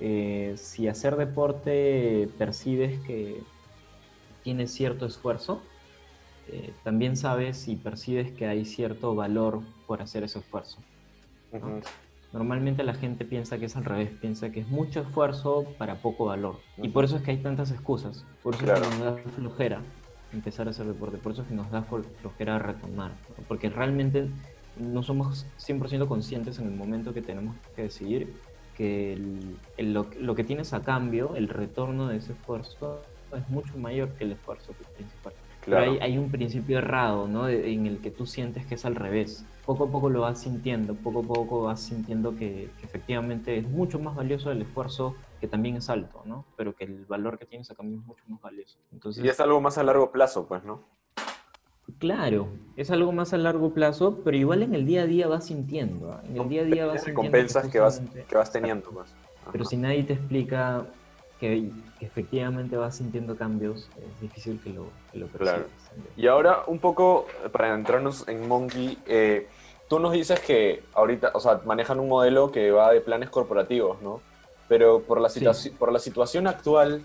Eh, 0.00 0.54
si 0.56 0.86
hacer 0.88 1.16
deporte 1.16 2.28
percibes 2.38 3.00
que 3.00 3.42
tiene 4.44 4.66
cierto 4.68 5.06
esfuerzo, 5.06 5.62
eh, 6.48 6.72
también 6.84 7.16
sabes 7.16 7.66
y 7.68 7.76
percibes 7.76 8.32
que 8.32 8.46
hay 8.46 8.64
cierto 8.64 9.14
valor 9.14 9.60
por 9.86 10.02
hacer 10.02 10.22
ese 10.24 10.38
esfuerzo. 10.38 10.78
Ujú. 11.52 11.80
Normalmente 12.32 12.82
la 12.82 12.94
gente 12.94 13.24
piensa 13.26 13.58
que 13.58 13.66
es 13.66 13.76
al 13.76 13.84
revés, 13.84 14.12
piensa 14.18 14.50
que 14.50 14.60
es 14.60 14.68
mucho 14.68 15.00
esfuerzo 15.00 15.76
para 15.78 16.00
poco 16.00 16.26
valor. 16.26 16.64
Y 16.80 16.88
por 16.88 17.04
eso 17.04 17.16
es 17.16 17.22
que 17.22 17.30
hay 17.32 17.42
tantas 17.42 17.70
excusas, 17.70 18.26
por 18.42 18.54
eso 18.54 18.64
Claro. 18.64 18.86
es 18.86 18.90
que 18.90 18.90
nos 18.90 18.98
da 19.00 19.30
flojera 19.32 19.86
empezar 20.30 20.66
a 20.66 20.70
hacer 20.70 20.86
deporte, 20.86 21.18
por 21.18 21.32
eso 21.32 21.42
es 21.42 21.48
que 21.48 21.54
nos 21.54 21.70
da 21.70 21.84
flojera 21.84 22.58
retomar, 22.58 23.20
porque 23.46 23.68
realmente 23.68 24.32
no 24.74 25.02
somos 25.02 25.52
100% 25.56 26.08
conscientes 26.08 26.58
en 26.58 26.66
el 26.66 26.72
momento 26.74 27.12
que 27.12 27.20
tenemos 27.22 27.58
que 27.74 27.82
decidir 27.82 28.40
que 28.72 29.12
el- 29.12 29.60
el- 29.76 29.92
lo, 29.92 30.08
lo 30.18 30.34
que 30.34 30.44
tienes 30.44 30.72
a 30.72 30.82
cambio, 30.84 31.36
el 31.36 31.48
retorno 31.48 32.08
de 32.08 32.16
ese 32.16 32.32
esfuerzo, 32.32 33.12
es 33.32 33.46
mucho 33.48 33.76
mayor 33.78 34.16
que 34.16 34.24
el 34.24 34.32
esfuerzo 34.32 34.74
principal. 34.94 35.34
Claro. 35.62 35.84
Pero 35.92 35.92
hay, 36.02 36.12
hay 36.12 36.18
un 36.18 36.30
principio 36.30 36.78
errado, 36.78 37.28
¿no? 37.28 37.48
En 37.48 37.86
el 37.86 37.98
que 37.98 38.10
tú 38.10 38.26
sientes 38.26 38.66
que 38.66 38.74
es 38.74 38.84
al 38.84 38.96
revés. 38.96 39.44
Poco 39.64 39.84
a 39.84 39.90
poco 39.90 40.10
lo 40.10 40.22
vas 40.22 40.40
sintiendo, 40.40 40.94
poco 40.94 41.20
a 41.20 41.22
poco 41.22 41.62
vas 41.62 41.80
sintiendo 41.80 42.32
que, 42.36 42.68
que 42.80 42.84
efectivamente 42.86 43.56
es 43.56 43.68
mucho 43.68 44.00
más 44.00 44.16
valioso 44.16 44.50
el 44.50 44.62
esfuerzo, 44.62 45.14
que 45.40 45.46
también 45.46 45.76
es 45.76 45.88
alto, 45.88 46.22
¿no? 46.24 46.44
Pero 46.56 46.74
que 46.74 46.82
el 46.84 47.04
valor 47.06 47.38
que 47.38 47.46
tienes 47.46 47.70
a 47.70 47.76
cambio 47.76 48.00
es 48.00 48.04
mucho 48.04 48.24
más 48.26 48.40
valioso. 48.42 48.76
Entonces, 48.92 49.24
Y 49.24 49.28
es 49.28 49.38
algo 49.38 49.60
más 49.60 49.78
a 49.78 49.84
largo 49.84 50.10
plazo, 50.10 50.46
pues, 50.46 50.64
¿no? 50.64 50.80
claro, 51.98 52.48
es 52.76 52.90
algo 52.90 53.12
más 53.12 53.32
a 53.32 53.38
largo 53.38 53.72
plazo, 53.74 54.20
pero 54.24 54.36
igual 54.36 54.62
en 54.62 54.74
el 54.74 54.86
día 54.86 55.02
a 55.02 55.06
día 55.06 55.28
vas 55.28 55.46
sintiendo. 55.46 56.12
¿ah? 56.12 56.22
En 56.28 56.36
el 56.40 56.48
día 56.48 56.62
a 56.62 56.64
día 56.64 56.86
vas 56.86 56.94
Las 56.94 57.04
sintiendo. 57.04 57.22
recompensas 57.22 57.68
que 57.68 57.78
vas, 57.78 57.98
justamente- 57.98 58.28
que 58.28 58.36
vas 58.36 58.52
teniendo, 58.52 58.90
pues. 58.90 59.14
Ajá. 59.42 59.50
Pero 59.52 59.64
si 59.64 59.76
nadie 59.76 60.02
te 60.04 60.14
explica 60.14 60.86
que, 61.42 61.72
que 61.98 62.06
efectivamente 62.06 62.76
vas 62.76 62.96
sintiendo 62.98 63.36
cambios, 63.36 63.90
es 64.00 64.20
difícil 64.20 64.60
que 64.62 64.70
lo, 64.70 64.86
que 65.10 65.18
lo 65.18 65.26
Claro. 65.26 65.64
Y 66.16 66.28
ahora, 66.28 66.62
un 66.68 66.78
poco 66.78 67.26
para 67.50 67.74
entrarnos 67.74 68.28
en 68.28 68.46
Monkey, 68.46 68.96
eh, 69.06 69.48
tú 69.88 69.98
nos 69.98 70.12
dices 70.12 70.38
que 70.38 70.84
ahorita, 70.94 71.32
o 71.34 71.40
sea, 71.40 71.60
manejan 71.66 71.98
un 71.98 72.08
modelo 72.08 72.52
que 72.52 72.70
va 72.70 72.92
de 72.92 73.00
planes 73.00 73.28
corporativos, 73.28 74.00
¿no? 74.02 74.20
Pero 74.68 75.02
por 75.02 75.20
la, 75.20 75.28
Sí. 75.28 75.70
por 75.70 75.90
la 75.90 75.98
situación 75.98 76.46
actual, 76.46 77.02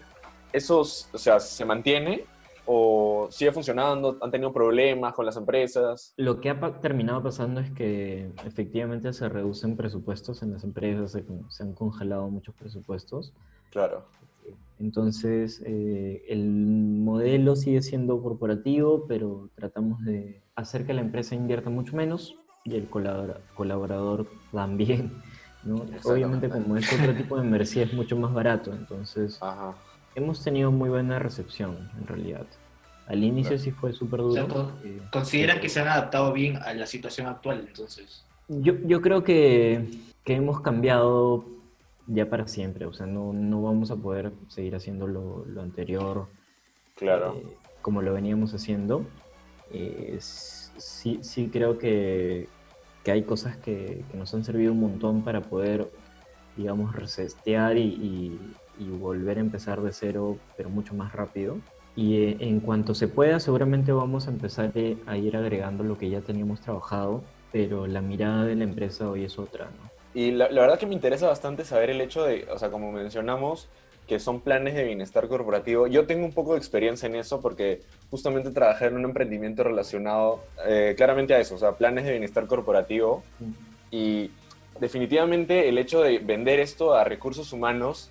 ¿esos, 0.54 1.10
o 1.12 1.18
sea, 1.18 1.40
se 1.40 1.66
mantiene 1.66 2.24
o 2.68 3.28
sigue 3.32 3.52
funcionando? 3.52 4.20
¿Han 4.22 4.30
tenido 4.30 4.54
problemas 4.54 5.16
con 5.16 5.26
las 5.26 5.36
empresas? 5.36 6.14
Lo 6.16 6.40
que 6.40 6.52
ha 6.52 6.60
pa- 6.60 6.80
terminado 6.80 7.24
pasando 7.24 7.60
es 7.60 7.72
que 7.72 8.30
efectivamente 8.46 9.12
se 9.14 9.28
reducen 9.30 9.76
presupuestos 9.76 10.44
en 10.44 10.54
las 10.54 10.64
empresas, 10.64 11.18
se 11.50 11.64
han 11.64 11.74
congelado 11.74 12.30
muchos 12.30 12.54
presupuestos. 12.54 13.34
Claro, 13.72 14.06
Entonces, 14.80 15.62
eh, 15.66 16.24
el 16.30 16.46
modelo 16.50 17.56
sigue 17.56 17.82
siendo 17.82 18.22
corporativo, 18.22 19.06
pero 19.08 19.50
tratamos 19.56 20.04
de 20.06 20.42
hacer 20.56 20.86
que 20.86 20.94
la 20.94 21.02
empresa 21.02 21.36
invierta 21.36 21.70
mucho 21.70 21.96
menos 21.96 22.36
y 22.64 22.76
el 22.76 22.90
colabora- 22.90 23.40
colaborador 23.56 24.28
también. 24.52 25.12
¿no? 25.64 25.86
Obviamente, 26.06 26.48
como 26.50 26.78
es 26.78 26.92
otro 26.94 27.14
tipo 27.16 27.36
de 27.38 27.44
membresía, 27.44 27.84
es 27.84 27.94
mucho 27.94 28.16
más 28.18 28.34
barato. 28.34 28.72
Entonces, 28.74 29.38
ajá. 29.42 29.76
hemos 30.16 30.44
tenido 30.44 30.72
muy 30.72 30.90
buena 30.90 31.20
recepción, 31.20 31.90
en 32.00 32.08
realidad. 32.08 32.46
Al 33.08 33.24
inicio 33.24 33.52
Claro. 33.52 33.64
sí 33.64 33.72
fue 33.72 33.94
súper 33.94 34.22
O 34.22 34.32
sea, 34.32 34.44
duro. 34.44 34.54
con- 34.54 34.74
eh, 34.90 35.02
Consideran 35.12 35.60
que 35.60 35.70
se 35.70 35.80
han 35.80 35.88
adaptado 35.88 36.32
bien 36.34 36.58
a 36.58 36.74
la 36.74 36.86
situación 36.86 37.28
actual, 37.28 37.66
entonces. 37.68 38.24
Yo, 38.48 38.74
yo 38.86 39.02
creo 39.02 39.24
que, 39.24 39.90
que 40.24 40.36
hemos 40.36 40.62
cambiado 40.62 41.46
ya 42.08 42.30
para 42.30 42.48
siempre, 42.48 42.86
o 42.88 42.94
sea, 42.94 43.06
no, 43.08 43.34
no 43.34 43.62
vamos 43.64 43.92
a 43.92 43.98
poder 43.98 44.34
seguir 44.50 44.76
haciendo 44.76 45.08
lo, 45.08 45.46
lo 45.46 45.62
anterior 45.62 46.32
Claro. 46.96 47.30
eh, 47.30 47.60
como 47.82 48.02
lo 48.02 48.14
veníamos 48.14 48.54
haciendo. 48.54 49.14
Eh, 49.70 50.18
sí, 50.22 51.24
sí 51.24 51.52
creo 51.52 51.78
que, 51.78 52.54
que 53.04 53.12
hay 53.12 53.26
cosas 53.26 53.58
que, 53.58 54.08
que 54.10 54.18
nos 54.18 54.34
han 54.34 54.44
servido 54.44 54.74
un 54.74 54.80
montón 54.82 55.24
para 55.24 55.50
poder, 55.50 55.92
digamos, 56.56 56.96
resetear 56.96 57.78
y, 57.78 57.84
y- 57.84 58.62
y 58.80 58.92
volver 58.92 59.38
a 59.38 59.42
empezar 59.42 59.82
de 59.82 59.92
cero, 59.92 60.44
pero 60.56 60.70
mucho 60.70 60.94
más 60.96 61.12
rápido. 61.14 61.64
Y 61.96 62.18
eh, 62.18 62.38
en 62.42 62.60
cuanto 62.62 62.94
se 62.94 63.08
pueda, 63.08 63.40
seguramente 63.40 63.92
vamos 63.92 64.28
a 64.28 64.32
empezar 64.32 64.72
eh, 64.76 65.02
a 65.08 65.18
ir 65.18 65.36
agregando 65.36 65.84
lo 65.84 65.98
que 65.98 66.10
ya 66.10 66.22
teníamos 66.24 66.62
trabajado, 66.62 67.34
pero 67.52 67.88
la 67.88 68.02
mirada 68.02 68.46
de 68.46 68.56
la 68.56 68.66
empresa 68.66 69.10
hoy 69.10 69.24
es 69.26 69.40
otra, 69.40 69.72
¿no? 69.72 69.92
Y 70.18 70.32
la, 70.32 70.50
la 70.50 70.62
verdad 70.62 70.80
que 70.80 70.88
me 70.88 70.96
interesa 70.96 71.28
bastante 71.28 71.64
saber 71.64 71.92
el 71.92 72.02
hecho 72.02 72.24
de, 72.24 72.48
o 72.52 72.58
sea, 72.58 72.72
como 72.72 72.92
mencionamos, 72.92 73.70
que 74.08 74.20
son 74.20 74.42
planes 74.42 74.74
de 74.74 74.84
bienestar 74.84 75.28
corporativo. 75.28 75.86
Yo 75.86 76.08
tengo 76.08 76.26
un 76.26 76.34
poco 76.34 76.54
de 76.54 76.58
experiencia 76.58 77.06
en 77.06 77.16
eso 77.16 77.40
porque 77.40 77.84
justamente 78.10 78.50
trabajé 78.50 78.88
en 78.88 78.96
un 78.96 79.06
emprendimiento 79.06 79.64
relacionado 79.64 80.44
eh, 80.66 80.96
claramente 80.98 81.36
a 81.36 81.40
eso, 81.40 81.54
o 81.54 81.60
sea, 81.60 81.74
planes 81.74 82.06
de 82.06 82.14
bienestar 82.14 82.48
corporativo. 82.48 83.22
Y 83.92 84.32
definitivamente 84.80 85.70
el 85.70 85.78
hecho 85.78 86.02
de 86.02 86.18
vender 86.18 86.62
esto 86.62 86.96
a 86.96 87.04
recursos 87.04 87.54
humanos 87.54 88.10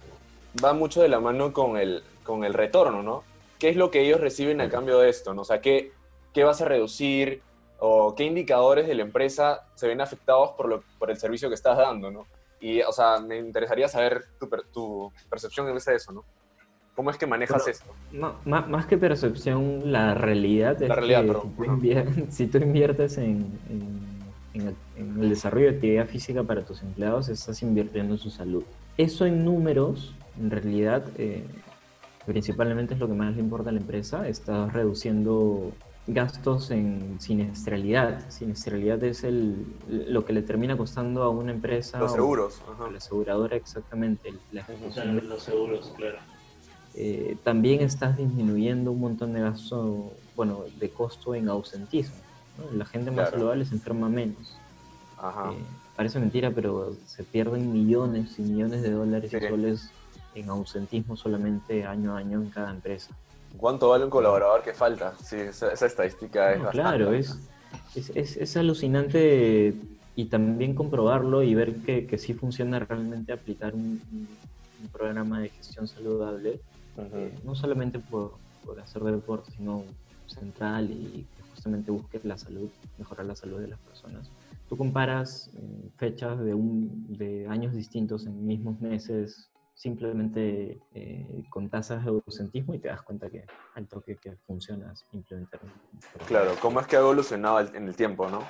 va 0.64 0.75
mucho 0.75 1.02
de 1.02 1.08
la 1.08 1.18
mano 1.18 1.52
con 1.52 1.76
el, 1.76 2.04
con 2.22 2.44
el 2.44 2.54
retorno, 2.54 3.02
¿no? 3.02 3.25
¿Qué 3.58 3.68
es 3.68 3.75
lo 3.75 3.90
que 3.90 4.02
ellos 4.02 4.20
reciben 4.20 4.60
a 4.60 4.68
cambio 4.68 5.00
de 5.00 5.08
esto? 5.08 5.34
¿no? 5.34 5.42
O 5.42 5.44
sea, 5.44 5.60
¿qué, 5.60 5.90
¿qué 6.32 6.44
vas 6.44 6.60
a 6.60 6.66
reducir? 6.66 7.42
¿O 7.78 8.14
qué 8.14 8.25
indicadores 8.25 8.87
de 8.87 8.95
la 8.95 9.02
empresa 9.02 9.61
se 9.75 9.87
ven 9.87 10.00
afectados 10.00 10.52
por, 10.56 10.68
lo, 10.68 10.83
por 10.99 11.11
el 11.11 11.18
servicio 11.18 11.49
que 11.49 11.54
estás 11.54 11.76
dando, 11.76 12.11
¿no? 12.11 12.26
Y, 12.61 12.80
o 12.80 12.92
sea, 12.92 13.21
me 13.21 13.38
interesaría 13.38 13.87
saber 13.88 14.25
tu, 14.40 14.49
tu 14.73 15.12
percepción 15.28 15.68
en 15.68 15.75
base 15.75 15.90
a 15.90 15.95
eso, 15.95 16.12
¿no? 16.12 16.25
¿Cómo 16.95 17.11
es 17.11 17.18
que 17.18 17.26
manejas 17.26 17.62
Bueno, 17.64 17.71
esto? 17.71 17.92
Ma- 18.12 18.37
ma- 18.47 18.66
más 18.66 18.87
que 18.87 18.97
percepción, 18.97 19.92
la 19.92 20.14
realidad 20.14 20.83
es 20.83 20.88
La 20.88 20.95
realidad, 20.95 21.21
que 21.23 21.26
perdón. 21.26 21.80
si 21.83 21.95
tú, 21.95 22.26
si 22.30 22.47
tú 22.47 22.59
inviertes 22.59 23.18
en, 23.18 23.47
en- 23.68 24.06
en 24.54 24.68
el, 24.68 24.75
en 24.97 25.21
el 25.23 25.28
desarrollo 25.28 25.66
de 25.66 25.75
actividad 25.75 26.06
física 26.06 26.42
para 26.42 26.64
tus 26.64 26.80
empleados, 26.83 27.28
estás 27.28 27.61
invirtiendo 27.62 28.14
en 28.14 28.18
su 28.18 28.30
salud. 28.30 28.64
Eso 28.97 29.26
en 29.26 29.45
números, 29.45 30.14
en 30.40 30.50
realidad, 30.50 31.04
eh, 31.18 31.45
principalmente 32.25 32.95
es 32.95 33.00
lo 33.00 33.06
que 33.06 33.12
más 33.12 33.35
le 33.35 33.40
importa 33.42 33.68
a 33.68 33.73
la 33.75 33.80
empresa. 33.80 34.26
Estás 34.26 34.73
reduciendo 34.73 35.73
gastos 36.06 36.70
en 36.70 37.16
siniestralidad. 37.20 38.30
Siniestralidad 38.30 39.02
es 39.04 39.25
el, 39.25 39.66
lo 39.88 40.25
que 40.25 40.32
le 40.32 40.42
termina 40.42 40.76
costando 40.76 41.22
a 41.22 41.30
una 41.30 41.52
empresa. 41.52 41.98
Los 41.98 42.12
o 42.12 42.14
seguros. 42.14 42.62
la 42.90 42.98
aseguradora 42.98 43.56
exactamente 43.56 44.32
la 44.52 44.60
ejecución 44.62 45.16
de 45.16 45.22
los 45.22 45.42
seguros, 45.42 45.92
claro. 45.96 46.18
eh, 46.94 47.36
también 47.42 47.80
estás 47.80 48.16
disminuyendo 48.16 48.92
un 48.92 49.00
montón 49.00 49.32
de 49.32 49.40
gasto, 49.40 50.12
bueno, 50.36 50.64
de 50.78 50.90
costo 50.90 51.34
en 51.34 51.48
ausentismo. 51.48 52.16
¿no? 52.58 52.76
La 52.76 52.84
gente 52.86 53.10
más 53.10 53.28
Claro. 53.28 53.38
saludable 53.38 53.64
se 53.64 53.75
enferma 53.75 54.08
menos. 54.08 54.56
Ajá. 55.18 55.50
Eh, 55.52 55.56
parece 55.96 56.20
mentira, 56.20 56.50
pero 56.52 56.94
se 57.06 57.25
pierden 57.25 57.72
millones 57.72 58.38
y 58.38 58.42
millones 58.42 58.82
de 58.82 58.90
dólares 58.90 59.32
y 59.32 59.40
soles 59.48 59.90
en 60.34 60.50
ausentismo 60.50 61.16
solamente 61.16 61.84
año 61.86 62.14
a 62.14 62.18
año 62.18 62.40
en 62.42 62.50
cada 62.50 62.70
empresa. 62.70 63.14
¿Cuánto 63.56 63.88
vale 63.88 64.04
un 64.04 64.10
colaborador 64.10 64.62
que 64.62 64.72
falta? 64.75 65.16
Sí, 65.18 65.36
esa, 65.36 65.72
esa 65.72 65.86
estadística 65.86 66.52
es 66.54 66.62
No, 66.62 66.70
claro, 66.70 67.12
es, 67.12 67.48
es, 67.94 68.10
es- 68.10 68.36
es 68.36 68.56
alucinante 68.56 69.75
y 70.14 70.25
también 70.26 70.75
comprobarlo 70.75 71.42
y 71.42 71.54
ver 71.54 71.82
que, 71.82 72.06
que 72.06 72.18
sí 72.18 72.34
funciona 72.34 72.78
realmente 72.78 73.32
aplicar 73.32 73.75
un, 73.75 74.00
un- 74.12 74.46
programa 74.92 75.40
de 75.40 75.48
gestión 75.50 75.88
saludable 75.88 76.60
Ujú. 76.96 77.16
eh, 77.16 77.34
no 77.44 77.54
solamente 77.54 77.98
por, 77.98 78.38
por 78.64 78.78
hacer 78.80 79.02
deporte, 79.02 79.50
sino 79.50 79.84
central 80.26 80.90
y 80.90 81.26
que 81.36 81.42
justamente 81.42 81.90
busque 81.90 82.20
la 82.25 82.38
salud, 82.38 82.70
mejorar 82.98 83.26
la 83.26 83.34
salud 83.34 83.60
de 83.60 83.68
las 83.68 83.80
personas. 83.80 84.30
Tú 84.68 84.76
comparas 84.76 85.50
eh, 85.56 85.90
fechas 85.96 86.38
de, 86.44 86.54
un, 86.54 87.06
de 87.16 87.46
años 87.48 87.75
distintos 87.75 88.26
en 88.26 88.46
mismos 88.46 88.80
meses 88.80 89.50
simplemente 89.76 90.80
eh, 90.95 91.45
con 91.50 91.68
tasas 91.68 92.02
de 92.04 92.11
ausentismo 92.11 92.75
y 92.75 92.78
te 92.78 92.88
das 92.88 93.02
cuenta 93.02 93.30
que 93.30 93.45
al 93.75 93.87
toque 93.87 94.16
que 94.16 94.35
funciona 94.47 94.90
es 94.92 95.06
implementar 95.12 95.61
un 95.62 95.71
un 95.71 96.00
programa. 96.00 96.26
Claro, 96.28 96.50
¿cómo 96.61 96.80
es 96.80 96.87
que 96.87 96.97
ha 96.97 97.00
evolucionado 97.00 97.61
el- 97.61 97.75
en 97.76 97.87
el 97.88 97.95
tiempo, 97.95 98.26
no? 98.28 98.40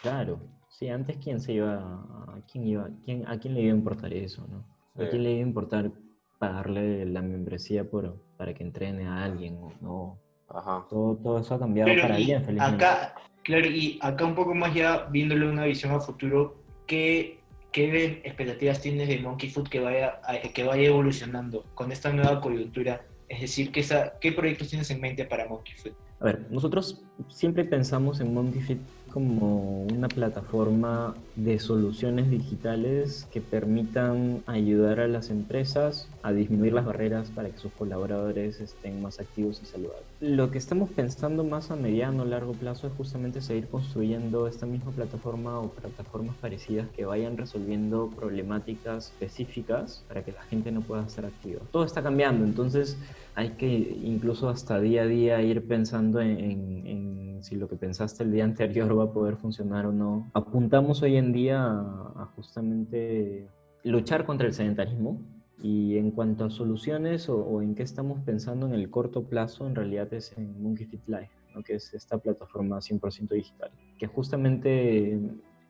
Claro, 0.00 0.40
sí, 0.68 0.88
antes 0.88 1.16
quién 1.18 1.40
se 1.40 1.54
iba, 1.54 1.74
a 1.74 2.40
quién 2.50 2.66
iba, 2.66 2.88
quién, 3.04 3.26
a 3.28 3.38
quién 3.38 3.54
le 3.54 3.62
iba 3.62 3.72
a 3.72 3.76
importar 3.76 4.12
eso, 4.12 4.46
¿no? 4.48 4.64
¿A 5.02 5.08
quién 5.08 5.24
le 5.24 5.32
iba 5.32 5.44
a 5.44 5.48
importar 5.48 5.90
pagarle 6.38 7.04
la 7.06 7.20
membresía 7.20 7.88
por, 7.90 8.22
para 8.36 8.54
que 8.54 8.62
entrene 8.62 9.06
a 9.06 9.24
alguien 9.24 9.56
o 9.60 9.72
no? 9.80 10.18
Ajá. 10.48 10.86
Todo, 10.88 11.16
todo 11.16 11.38
eso 11.38 11.54
ha 11.54 11.58
cambiado 11.58 11.90
Pero 11.90 12.02
para 12.02 12.16
bien, 12.16 12.44
felizmente. 12.44 12.84
acá, 12.84 13.14
claro, 13.42 13.66
y 13.66 13.98
acá 14.02 14.24
un 14.24 14.34
poco 14.36 14.54
más 14.54 14.72
ya 14.74 15.06
viéndole 15.06 15.48
una 15.50 15.64
visión 15.64 15.92
a 15.92 16.00
futuro, 16.00 16.62
¿qué, 16.86 17.40
qué 17.74 18.22
expectativas 18.22 18.80
tienes 18.80 19.08
de 19.08 19.18
Monkey 19.18 19.50
Food 19.50 19.68
que 19.68 19.80
vaya, 19.80 20.20
que 20.54 20.62
vaya 20.62 20.86
evolucionando 20.86 21.64
con 21.74 21.90
esta 21.90 22.12
nueva 22.12 22.40
coyuntura? 22.40 23.04
Es 23.28 23.40
decir, 23.40 23.72
¿qué, 23.72 23.84
¿qué 24.20 24.30
proyectos 24.30 24.68
tienes 24.68 24.88
en 24.92 25.00
mente 25.00 25.24
para 25.24 25.48
Monkey 25.48 25.74
Food? 25.74 25.92
A 26.20 26.24
ver, 26.24 26.46
nosotros 26.50 27.02
siempre 27.28 27.64
pensamos 27.64 28.20
en 28.20 28.32
MonkeyFit 28.32 28.78
como 29.10 29.82
una 29.86 30.06
plataforma 30.06 31.16
de 31.34 31.58
soluciones 31.58 32.30
digitales 32.30 33.26
que 33.30 33.40
permitan 33.42 34.42
ayudar 34.46 35.00
a 35.00 35.08
las 35.08 35.30
empresas 35.30 36.16
a 36.22 36.32
disminuir 36.32 36.72
las 36.72 36.86
barreras 36.86 37.32
para 37.32 37.50
que 37.50 37.58
sus 37.58 37.72
colaboradores 37.74 38.60
estén 38.60 39.00
más 39.02 39.18
activos 39.20 39.60
y 39.62 39.66
saludables. 39.66 40.08
Lo 40.20 40.50
que 40.50 40.58
estamos 40.58 40.90
pensando 40.92 41.44
más 41.44 41.70
a 41.70 41.76
mediano 41.76 42.22
o 42.22 42.26
largo 42.26 42.56
plazo 42.56 42.86
es 42.86 42.92
justamente 42.94 43.40
seguir 43.42 43.68
construyendo 43.68 44.46
esta 44.46 44.64
misma 44.64 44.94
plataforma 44.94 45.60
o 45.60 45.74
plataformas 45.74 46.38
parecidas 46.38 46.90
que 46.92 47.04
vayan 47.04 47.36
resolviendo 47.36 48.14
problemáticas 48.14 49.10
específicas 49.10 50.04
para 50.08 50.24
que 50.24 50.32
la 50.32 50.42
gente 50.44 50.72
no 50.72 50.86
pueda 50.86 51.04
estar 51.04 51.26
activa. 51.26 51.68
Todo 51.70 51.84
está 51.84 52.02
cambiando, 52.02 52.44
entonces 52.44 53.00
hay 53.34 53.56
que 53.56 53.66
incluso 53.66 54.48
hasta 54.48 54.80
día 54.80 55.02
a 55.02 55.06
día 55.06 55.42
ir 55.42 55.66
pensando 55.66 56.20
en, 56.20 56.38
en- 56.38 56.86
en 56.86 57.42
si 57.42 57.56
lo 57.56 57.68
que 57.68 57.76
pensaste 57.76 58.22
el 58.24 58.30
día 58.32 58.44
anterior 58.44 58.96
va 58.98 59.04
a 59.04 59.12
poder 59.12 59.36
funcionar 59.36 59.86
o 59.86 59.92
no. 59.92 60.30
Apuntamos 60.34 61.02
hoy 61.02 61.16
en 61.16 61.23
día 61.32 61.62
a, 61.64 62.30
justamente 62.36 63.48
luchar 63.82 64.24
contra 64.24 64.46
el 64.46 64.52
sedentarismo 64.52 65.20
y 65.62 65.96
en 65.98 66.10
cuanto 66.10 66.44
a 66.44 66.50
soluciones 66.50 67.28
o, 67.28 67.38
o 67.38 67.62
en 67.62 67.74
qué 67.74 67.82
estamos 67.82 68.20
pensando 68.24 68.66
en 68.66 68.74
el 68.74 68.90
corto 68.90 69.24
plazo, 69.24 69.66
en 69.66 69.74
realidad 69.74 70.12
es 70.12 70.36
en 70.36 70.62
Monkey 70.62 70.86
Fit 70.86 71.06
Live, 71.06 71.30
¿no? 71.54 71.62
que 71.62 71.74
es 71.74 71.94
esta 71.94 72.18
plataforma 72.18 72.78
100% 72.78 73.28
digital, 73.28 73.70
que 73.98 74.06
justamente 74.06 75.20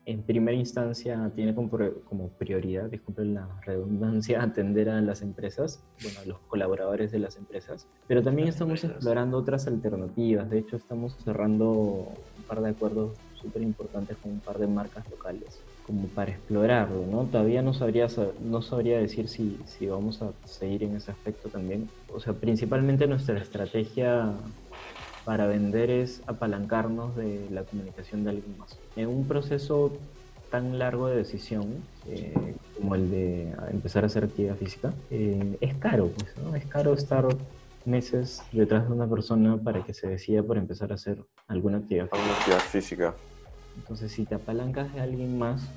en 0.07 0.21
primera 0.21 0.55
instancia 0.55 1.31
tiene 1.35 1.55
como 1.55 2.29
prioridad, 2.37 2.89
disculpen 2.89 3.33
la 3.33 3.47
redundancia, 3.65 4.41
atender 4.43 4.89
a 4.89 5.01
las 5.01 5.21
empresas, 5.21 5.83
bueno, 6.01 6.19
a 6.21 6.25
los 6.25 6.39
colaboradores 6.41 7.11
de 7.11 7.19
las 7.19 7.37
empresas, 7.37 7.87
pero 8.07 8.21
también 8.21 8.47
Las 8.47 8.55
estamos 8.55 8.83
empresas. 8.83 8.97
explorando 8.97 9.37
otras 9.37 9.65
alternativas. 9.67 10.49
De 10.49 10.59
hecho, 10.59 10.75
estamos 10.75 11.15
cerrando 11.23 11.71
un 11.71 12.43
par 12.47 12.61
de 12.61 12.69
acuerdos 12.69 13.17
súper 13.35 13.61
importantes 13.63 14.17
con 14.17 14.31
un 14.31 14.41
par 14.41 14.57
de 14.59 14.67
marcas 14.67 15.07
locales, 15.09 15.65
como 15.81 16.13
para 16.13 16.31
explorarlo, 16.31 17.05
¿no? 17.07 17.29
Todavía 17.29 17.61
no 17.61 17.73
sabría, 17.73 18.09
sa- 18.09 18.33
no 18.39 18.61
sabría 18.61 18.99
decir 18.99 19.27
si, 19.29 19.65
si 19.67 19.87
vamos 19.87 20.21
a 20.21 20.35
seguir 20.43 20.83
en 20.83 20.95
ese 20.95 21.11
aspecto 21.11 21.49
también. 21.51 21.93
O 22.07 22.19
sea, 22.19 22.39
principalmente 22.39 23.07
nuestra 23.07 23.39
estrategia 23.39 24.41
para 25.23 25.47
vender 25.47 25.89
es 25.89 26.23
apalancarnos 26.27 27.15
de 27.15 27.49
la 27.49 27.65
comunicación 27.65 28.23
de 28.23 28.29
alguien 28.31 28.57
más. 28.57 28.83
En 28.95 29.09
un 29.09 29.27
proceso 29.27 30.07
tan 30.49 30.77
largo 30.79 31.07
de 31.07 31.17
decisión 31.17 31.89
eh, 32.05 32.55
como 32.73 32.95
el 32.95 33.09
de 33.09 33.55
empezar 33.71 34.03
a 34.03 34.07
hacer 34.07 34.23
actividad 34.25 34.57
física, 34.57 34.95
eh, 35.09 35.57
es 35.61 35.75
caro, 35.79 36.13
pues, 36.13 36.37
¿no? 36.37 36.55
Es 36.55 36.67
caro 36.67 36.93
estar 36.93 37.25
meses 37.85 38.43
detrás 38.51 38.87
de 38.87 38.93
una 38.93 39.07
persona 39.07 39.57
para 39.57 39.83
que 39.83 39.93
se 39.93 40.07
decida 40.07 40.43
por 40.43 40.57
empezar 40.57 40.91
a 40.91 40.95
hacer 40.95 41.23
alguna 41.47 41.77
actividad 41.77 42.05
física. 42.05 42.17
Alguna 42.17 42.37
actividad 42.37 42.59
física. 42.59 43.15
Entonces, 43.77 44.11
si 44.11 44.25
te 44.25 44.35
apalancas 44.35 44.93
de 44.93 45.01
alguien 45.01 45.37
más 45.37 45.69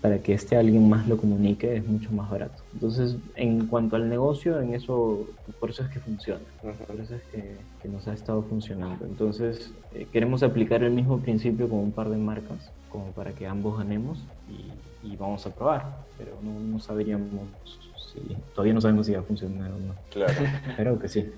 para 0.00 0.18
que 0.18 0.34
este 0.34 0.56
alguien 0.56 0.88
más 0.88 1.08
lo 1.08 1.16
comunique, 1.16 1.76
es 1.76 1.86
mucho 1.86 2.12
más 2.12 2.30
barato. 2.30 2.62
Entonces, 2.74 3.16
en 3.34 3.66
cuanto 3.66 3.96
al 3.96 4.08
negocio, 4.08 4.60
en 4.60 4.74
eso, 4.74 5.26
por 5.58 5.70
eso 5.70 5.82
es 5.82 5.88
que 5.88 6.00
funciona. 6.00 6.44
Por 6.62 7.00
eso 7.00 7.16
es 7.16 7.22
que, 7.32 7.56
que 7.82 7.88
nos 7.88 8.06
ha 8.06 8.12
estado 8.12 8.42
funcionando. 8.42 9.04
Entonces, 9.04 9.72
eh, 9.94 10.06
queremos 10.12 10.42
aplicar 10.42 10.84
el 10.84 10.92
mismo 10.92 11.18
principio 11.18 11.68
con 11.68 11.78
un 11.80 11.92
par 11.92 12.10
de 12.10 12.18
marcas, 12.18 12.70
como 12.90 13.06
para 13.12 13.32
que 13.32 13.46
ambos 13.46 13.78
ganemos 13.78 14.22
y, 14.48 15.08
y 15.08 15.16
vamos 15.16 15.46
a 15.46 15.50
probar. 15.50 16.04
Pero 16.18 16.38
no, 16.42 16.60
no 16.60 16.78
sabríamos 16.78 17.48
si, 18.12 18.36
todavía 18.54 18.74
no 18.74 18.80
sabemos 18.80 19.06
si 19.06 19.12
va 19.12 19.20
a 19.20 19.24
funcionar 19.24 19.72
o 19.72 19.78
no. 19.78 19.94
Claro, 20.10 20.32
Espero 20.68 20.98
que 20.98 21.08
sí. 21.08 21.32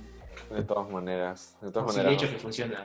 De 0.51 0.63
todas 0.63 0.91
maneras. 0.91 1.57
De 1.61 1.71
todas 1.71 1.93
Sí, 1.93 1.99
de 1.99 2.05
maneras. 2.05 2.23
hecho 2.23 2.33
que 2.33 2.39
funciona. 2.41 2.83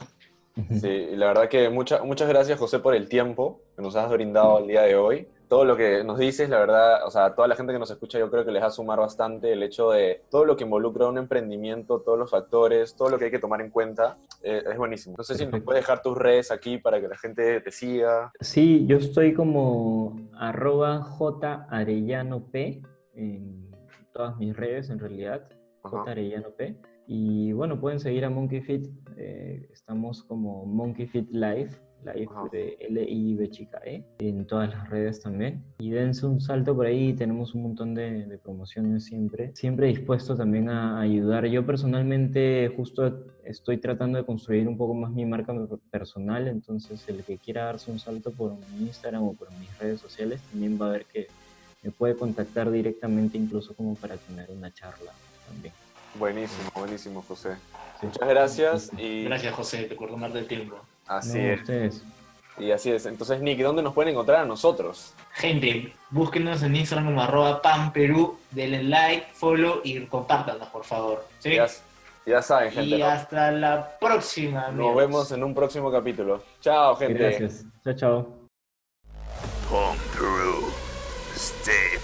Sí, 0.80 0.88
y 0.88 1.16
la 1.16 1.28
verdad 1.28 1.50
que 1.50 1.68
mucha- 1.70 2.04
muchas 2.04 2.30
gracias, 2.30 2.60
José, 2.60 2.78
por 2.80 2.94
el 2.94 3.10
tiempo 3.10 3.62
que 3.76 3.82
nos 3.82 3.96
has 3.96 4.10
brindado 4.12 4.60
el 4.60 4.68
día 4.68 4.84
de 4.84 4.96
hoy. 4.96 5.28
Todo 5.48 5.66
lo 5.66 5.76
que 5.76 6.04
nos 6.04 6.18
dices, 6.20 6.48
la 6.50 6.60
verdad, 6.60 7.06
o 7.06 7.12
sea, 7.12 7.26
a 7.26 7.36
toda 7.36 7.48
la 7.48 7.56
gente 7.56 7.74
que 7.74 7.80
nos 7.80 7.90
escucha, 7.92 8.18
yo 8.20 8.30
creo 8.30 8.44
que 8.46 8.52
les 8.52 8.62
va 8.62 8.68
a 8.68 8.72
sumar 8.72 9.00
bastante 9.00 9.52
el 9.54 9.62
hecho 9.64 9.92
de 9.92 10.24
todo 10.32 10.46
lo 10.46 10.56
que 10.56 10.64
involucra 10.64 11.08
un 11.08 11.18
emprendimiento, 11.18 12.02
todos 12.02 12.18
los 12.20 12.30
factores, 12.32 12.96
todo 12.96 13.10
lo 13.10 13.18
que 13.20 13.26
hay 13.26 13.32
que 13.32 13.40
tomar 13.40 13.62
en 13.62 13.70
cuenta. 13.72 14.18
eh, 14.46 14.62
es 14.70 14.78
buenísimo. 14.78 15.16
No 15.18 15.24
sé 15.24 15.36
si 15.36 15.46
nos 15.46 15.62
puedes 15.62 15.82
dejar 15.84 16.02
tus 16.02 16.18
redes 16.18 16.52
aquí 16.52 16.78
para 16.78 17.00
que 17.00 17.08
la 17.08 17.18
gente 17.18 17.62
te 17.62 17.72
siga. 17.72 18.32
Sí, 18.42 18.86
yo 18.88 18.98
estoy 18.98 19.34
como 19.34 20.20
arroba 20.38 21.02
jarellanop 21.70 22.54
en 23.16 23.72
todas 24.12 24.38
mis 24.38 24.56
redes 24.56 24.90
en 24.90 25.00
realidad, 25.00 25.48
Ajá. 25.84 26.04
Y 27.08 27.52
bueno, 27.52 27.80
pueden 27.80 28.00
seguir 28.00 28.26
a 28.26 28.30
Monkey 28.30 28.62
Fit, 28.62 28.88
eh, 29.18 29.68
estamos 29.72 30.24
como 30.24 30.66
Monkey 30.66 31.08
Fit 31.08 31.30
Live, 31.32 31.72
Live 32.04 32.30
de 32.52 32.78
L-I-V 32.80 33.50
chica 33.50 33.82
E, 33.86 34.04
en 34.20 34.46
todas 34.46 34.70
las 34.70 34.90
redes 34.90 35.22
también. 35.22 35.64
Y 35.80 35.92
dense 35.92 36.26
un 36.26 36.42
salto 36.42 36.76
por 36.76 36.86
ahí, 36.86 37.14
tenemos 37.14 37.56
un 37.56 37.64
montón 37.64 37.94
de, 37.94 38.26
de 38.26 38.38
promociones 38.38 39.06
siempre. 39.06 39.52
Siempre 39.56 39.88
dispuesto 39.88 40.36
también 40.36 40.70
a 40.70 41.00
ayudar. 41.00 41.46
Yo 41.48 41.66
personalmente 41.66 42.72
justo 42.76 43.26
estoy 43.44 43.78
tratando 43.78 44.18
de 44.18 44.26
construir 44.26 44.68
un 44.68 44.78
poco 44.78 44.94
más 44.94 45.12
mi 45.12 45.26
marca 45.26 45.54
personal, 45.92 46.48
entonces 46.48 47.08
el 47.10 47.24
que 47.24 47.38
quiera 47.38 47.66
darse 47.66 47.92
un 47.92 48.00
salto 48.00 48.32
por 48.32 48.54
mi 48.54 48.88
Instagram 48.88 49.24
o 49.24 49.34
por 49.34 49.50
mis 49.60 49.78
redes 49.78 50.00
sociales 50.00 50.42
también 50.52 50.78
va 50.82 50.88
a 50.88 50.92
ver 50.92 51.06
que 51.06 51.28
me 51.84 51.92
puede 51.92 52.16
contactar 52.16 52.72
directamente 52.72 53.38
incluso 53.38 53.76
como 53.76 53.96
para 53.96 54.16
tener 54.16 54.50
una 54.52 54.74
charla 54.74 55.12
también. 55.48 55.74
Buenísimo, 56.16 56.70
buenísimo, 56.76 57.24
José. 57.28 57.56
Sí. 58.00 58.06
Muchas 58.08 58.30
gracias 58.30 58.92
y 58.98 59.24
Gracias, 59.26 59.54
José, 59.56 59.84
por 59.98 60.10
tomarte 60.10 60.40
el 60.40 60.48
tiempo. 60.48 60.78
así 61.08 61.38
No, 61.40 61.44
es. 61.54 61.60
ustedes. 61.62 62.04
Y 62.60 62.70
así 62.72 62.92
es. 62.92 63.06
Entonces, 63.08 63.42
Nick, 63.42 63.60
¿dónde 63.62 63.82
nos 63.82 63.94
pueden 63.96 64.12
encontrar 64.12 64.42
a 64.42 64.46
nosotros? 64.46 65.14
Gente, 65.34 65.92
búsquenos 66.12 66.62
en 66.62 66.76
Instagram 66.76 67.08
como 67.08 67.22
arroba 67.24 67.62
panperú, 67.64 68.38
denle 68.52 68.84
like, 68.84 69.28
follow 69.34 69.82
y 69.84 70.06
compártanos, 70.06 70.68
por 70.68 70.84
favor. 70.84 71.26
¿sí? 71.40 71.56
Ya, 71.56 71.66
ya 72.28 72.42
saben, 72.44 72.72
gente. 72.72 72.96
y 72.96 73.00
¿no? 73.00 73.06
hasta 73.08 73.52
la 73.52 73.98
próxima. 74.00 74.62
Nos 74.68 74.70
amigos. 74.70 74.96
vemos 74.98 75.32
en 75.32 75.44
un 75.44 75.56
próximo 75.56 75.92
capítulo. 75.92 76.44
Chao, 76.62 76.96
gente. 76.96 77.18
Gracias. 77.18 77.66
Chao, 77.84 77.94
chao. 77.96 78.28
Stay. 81.36 82.03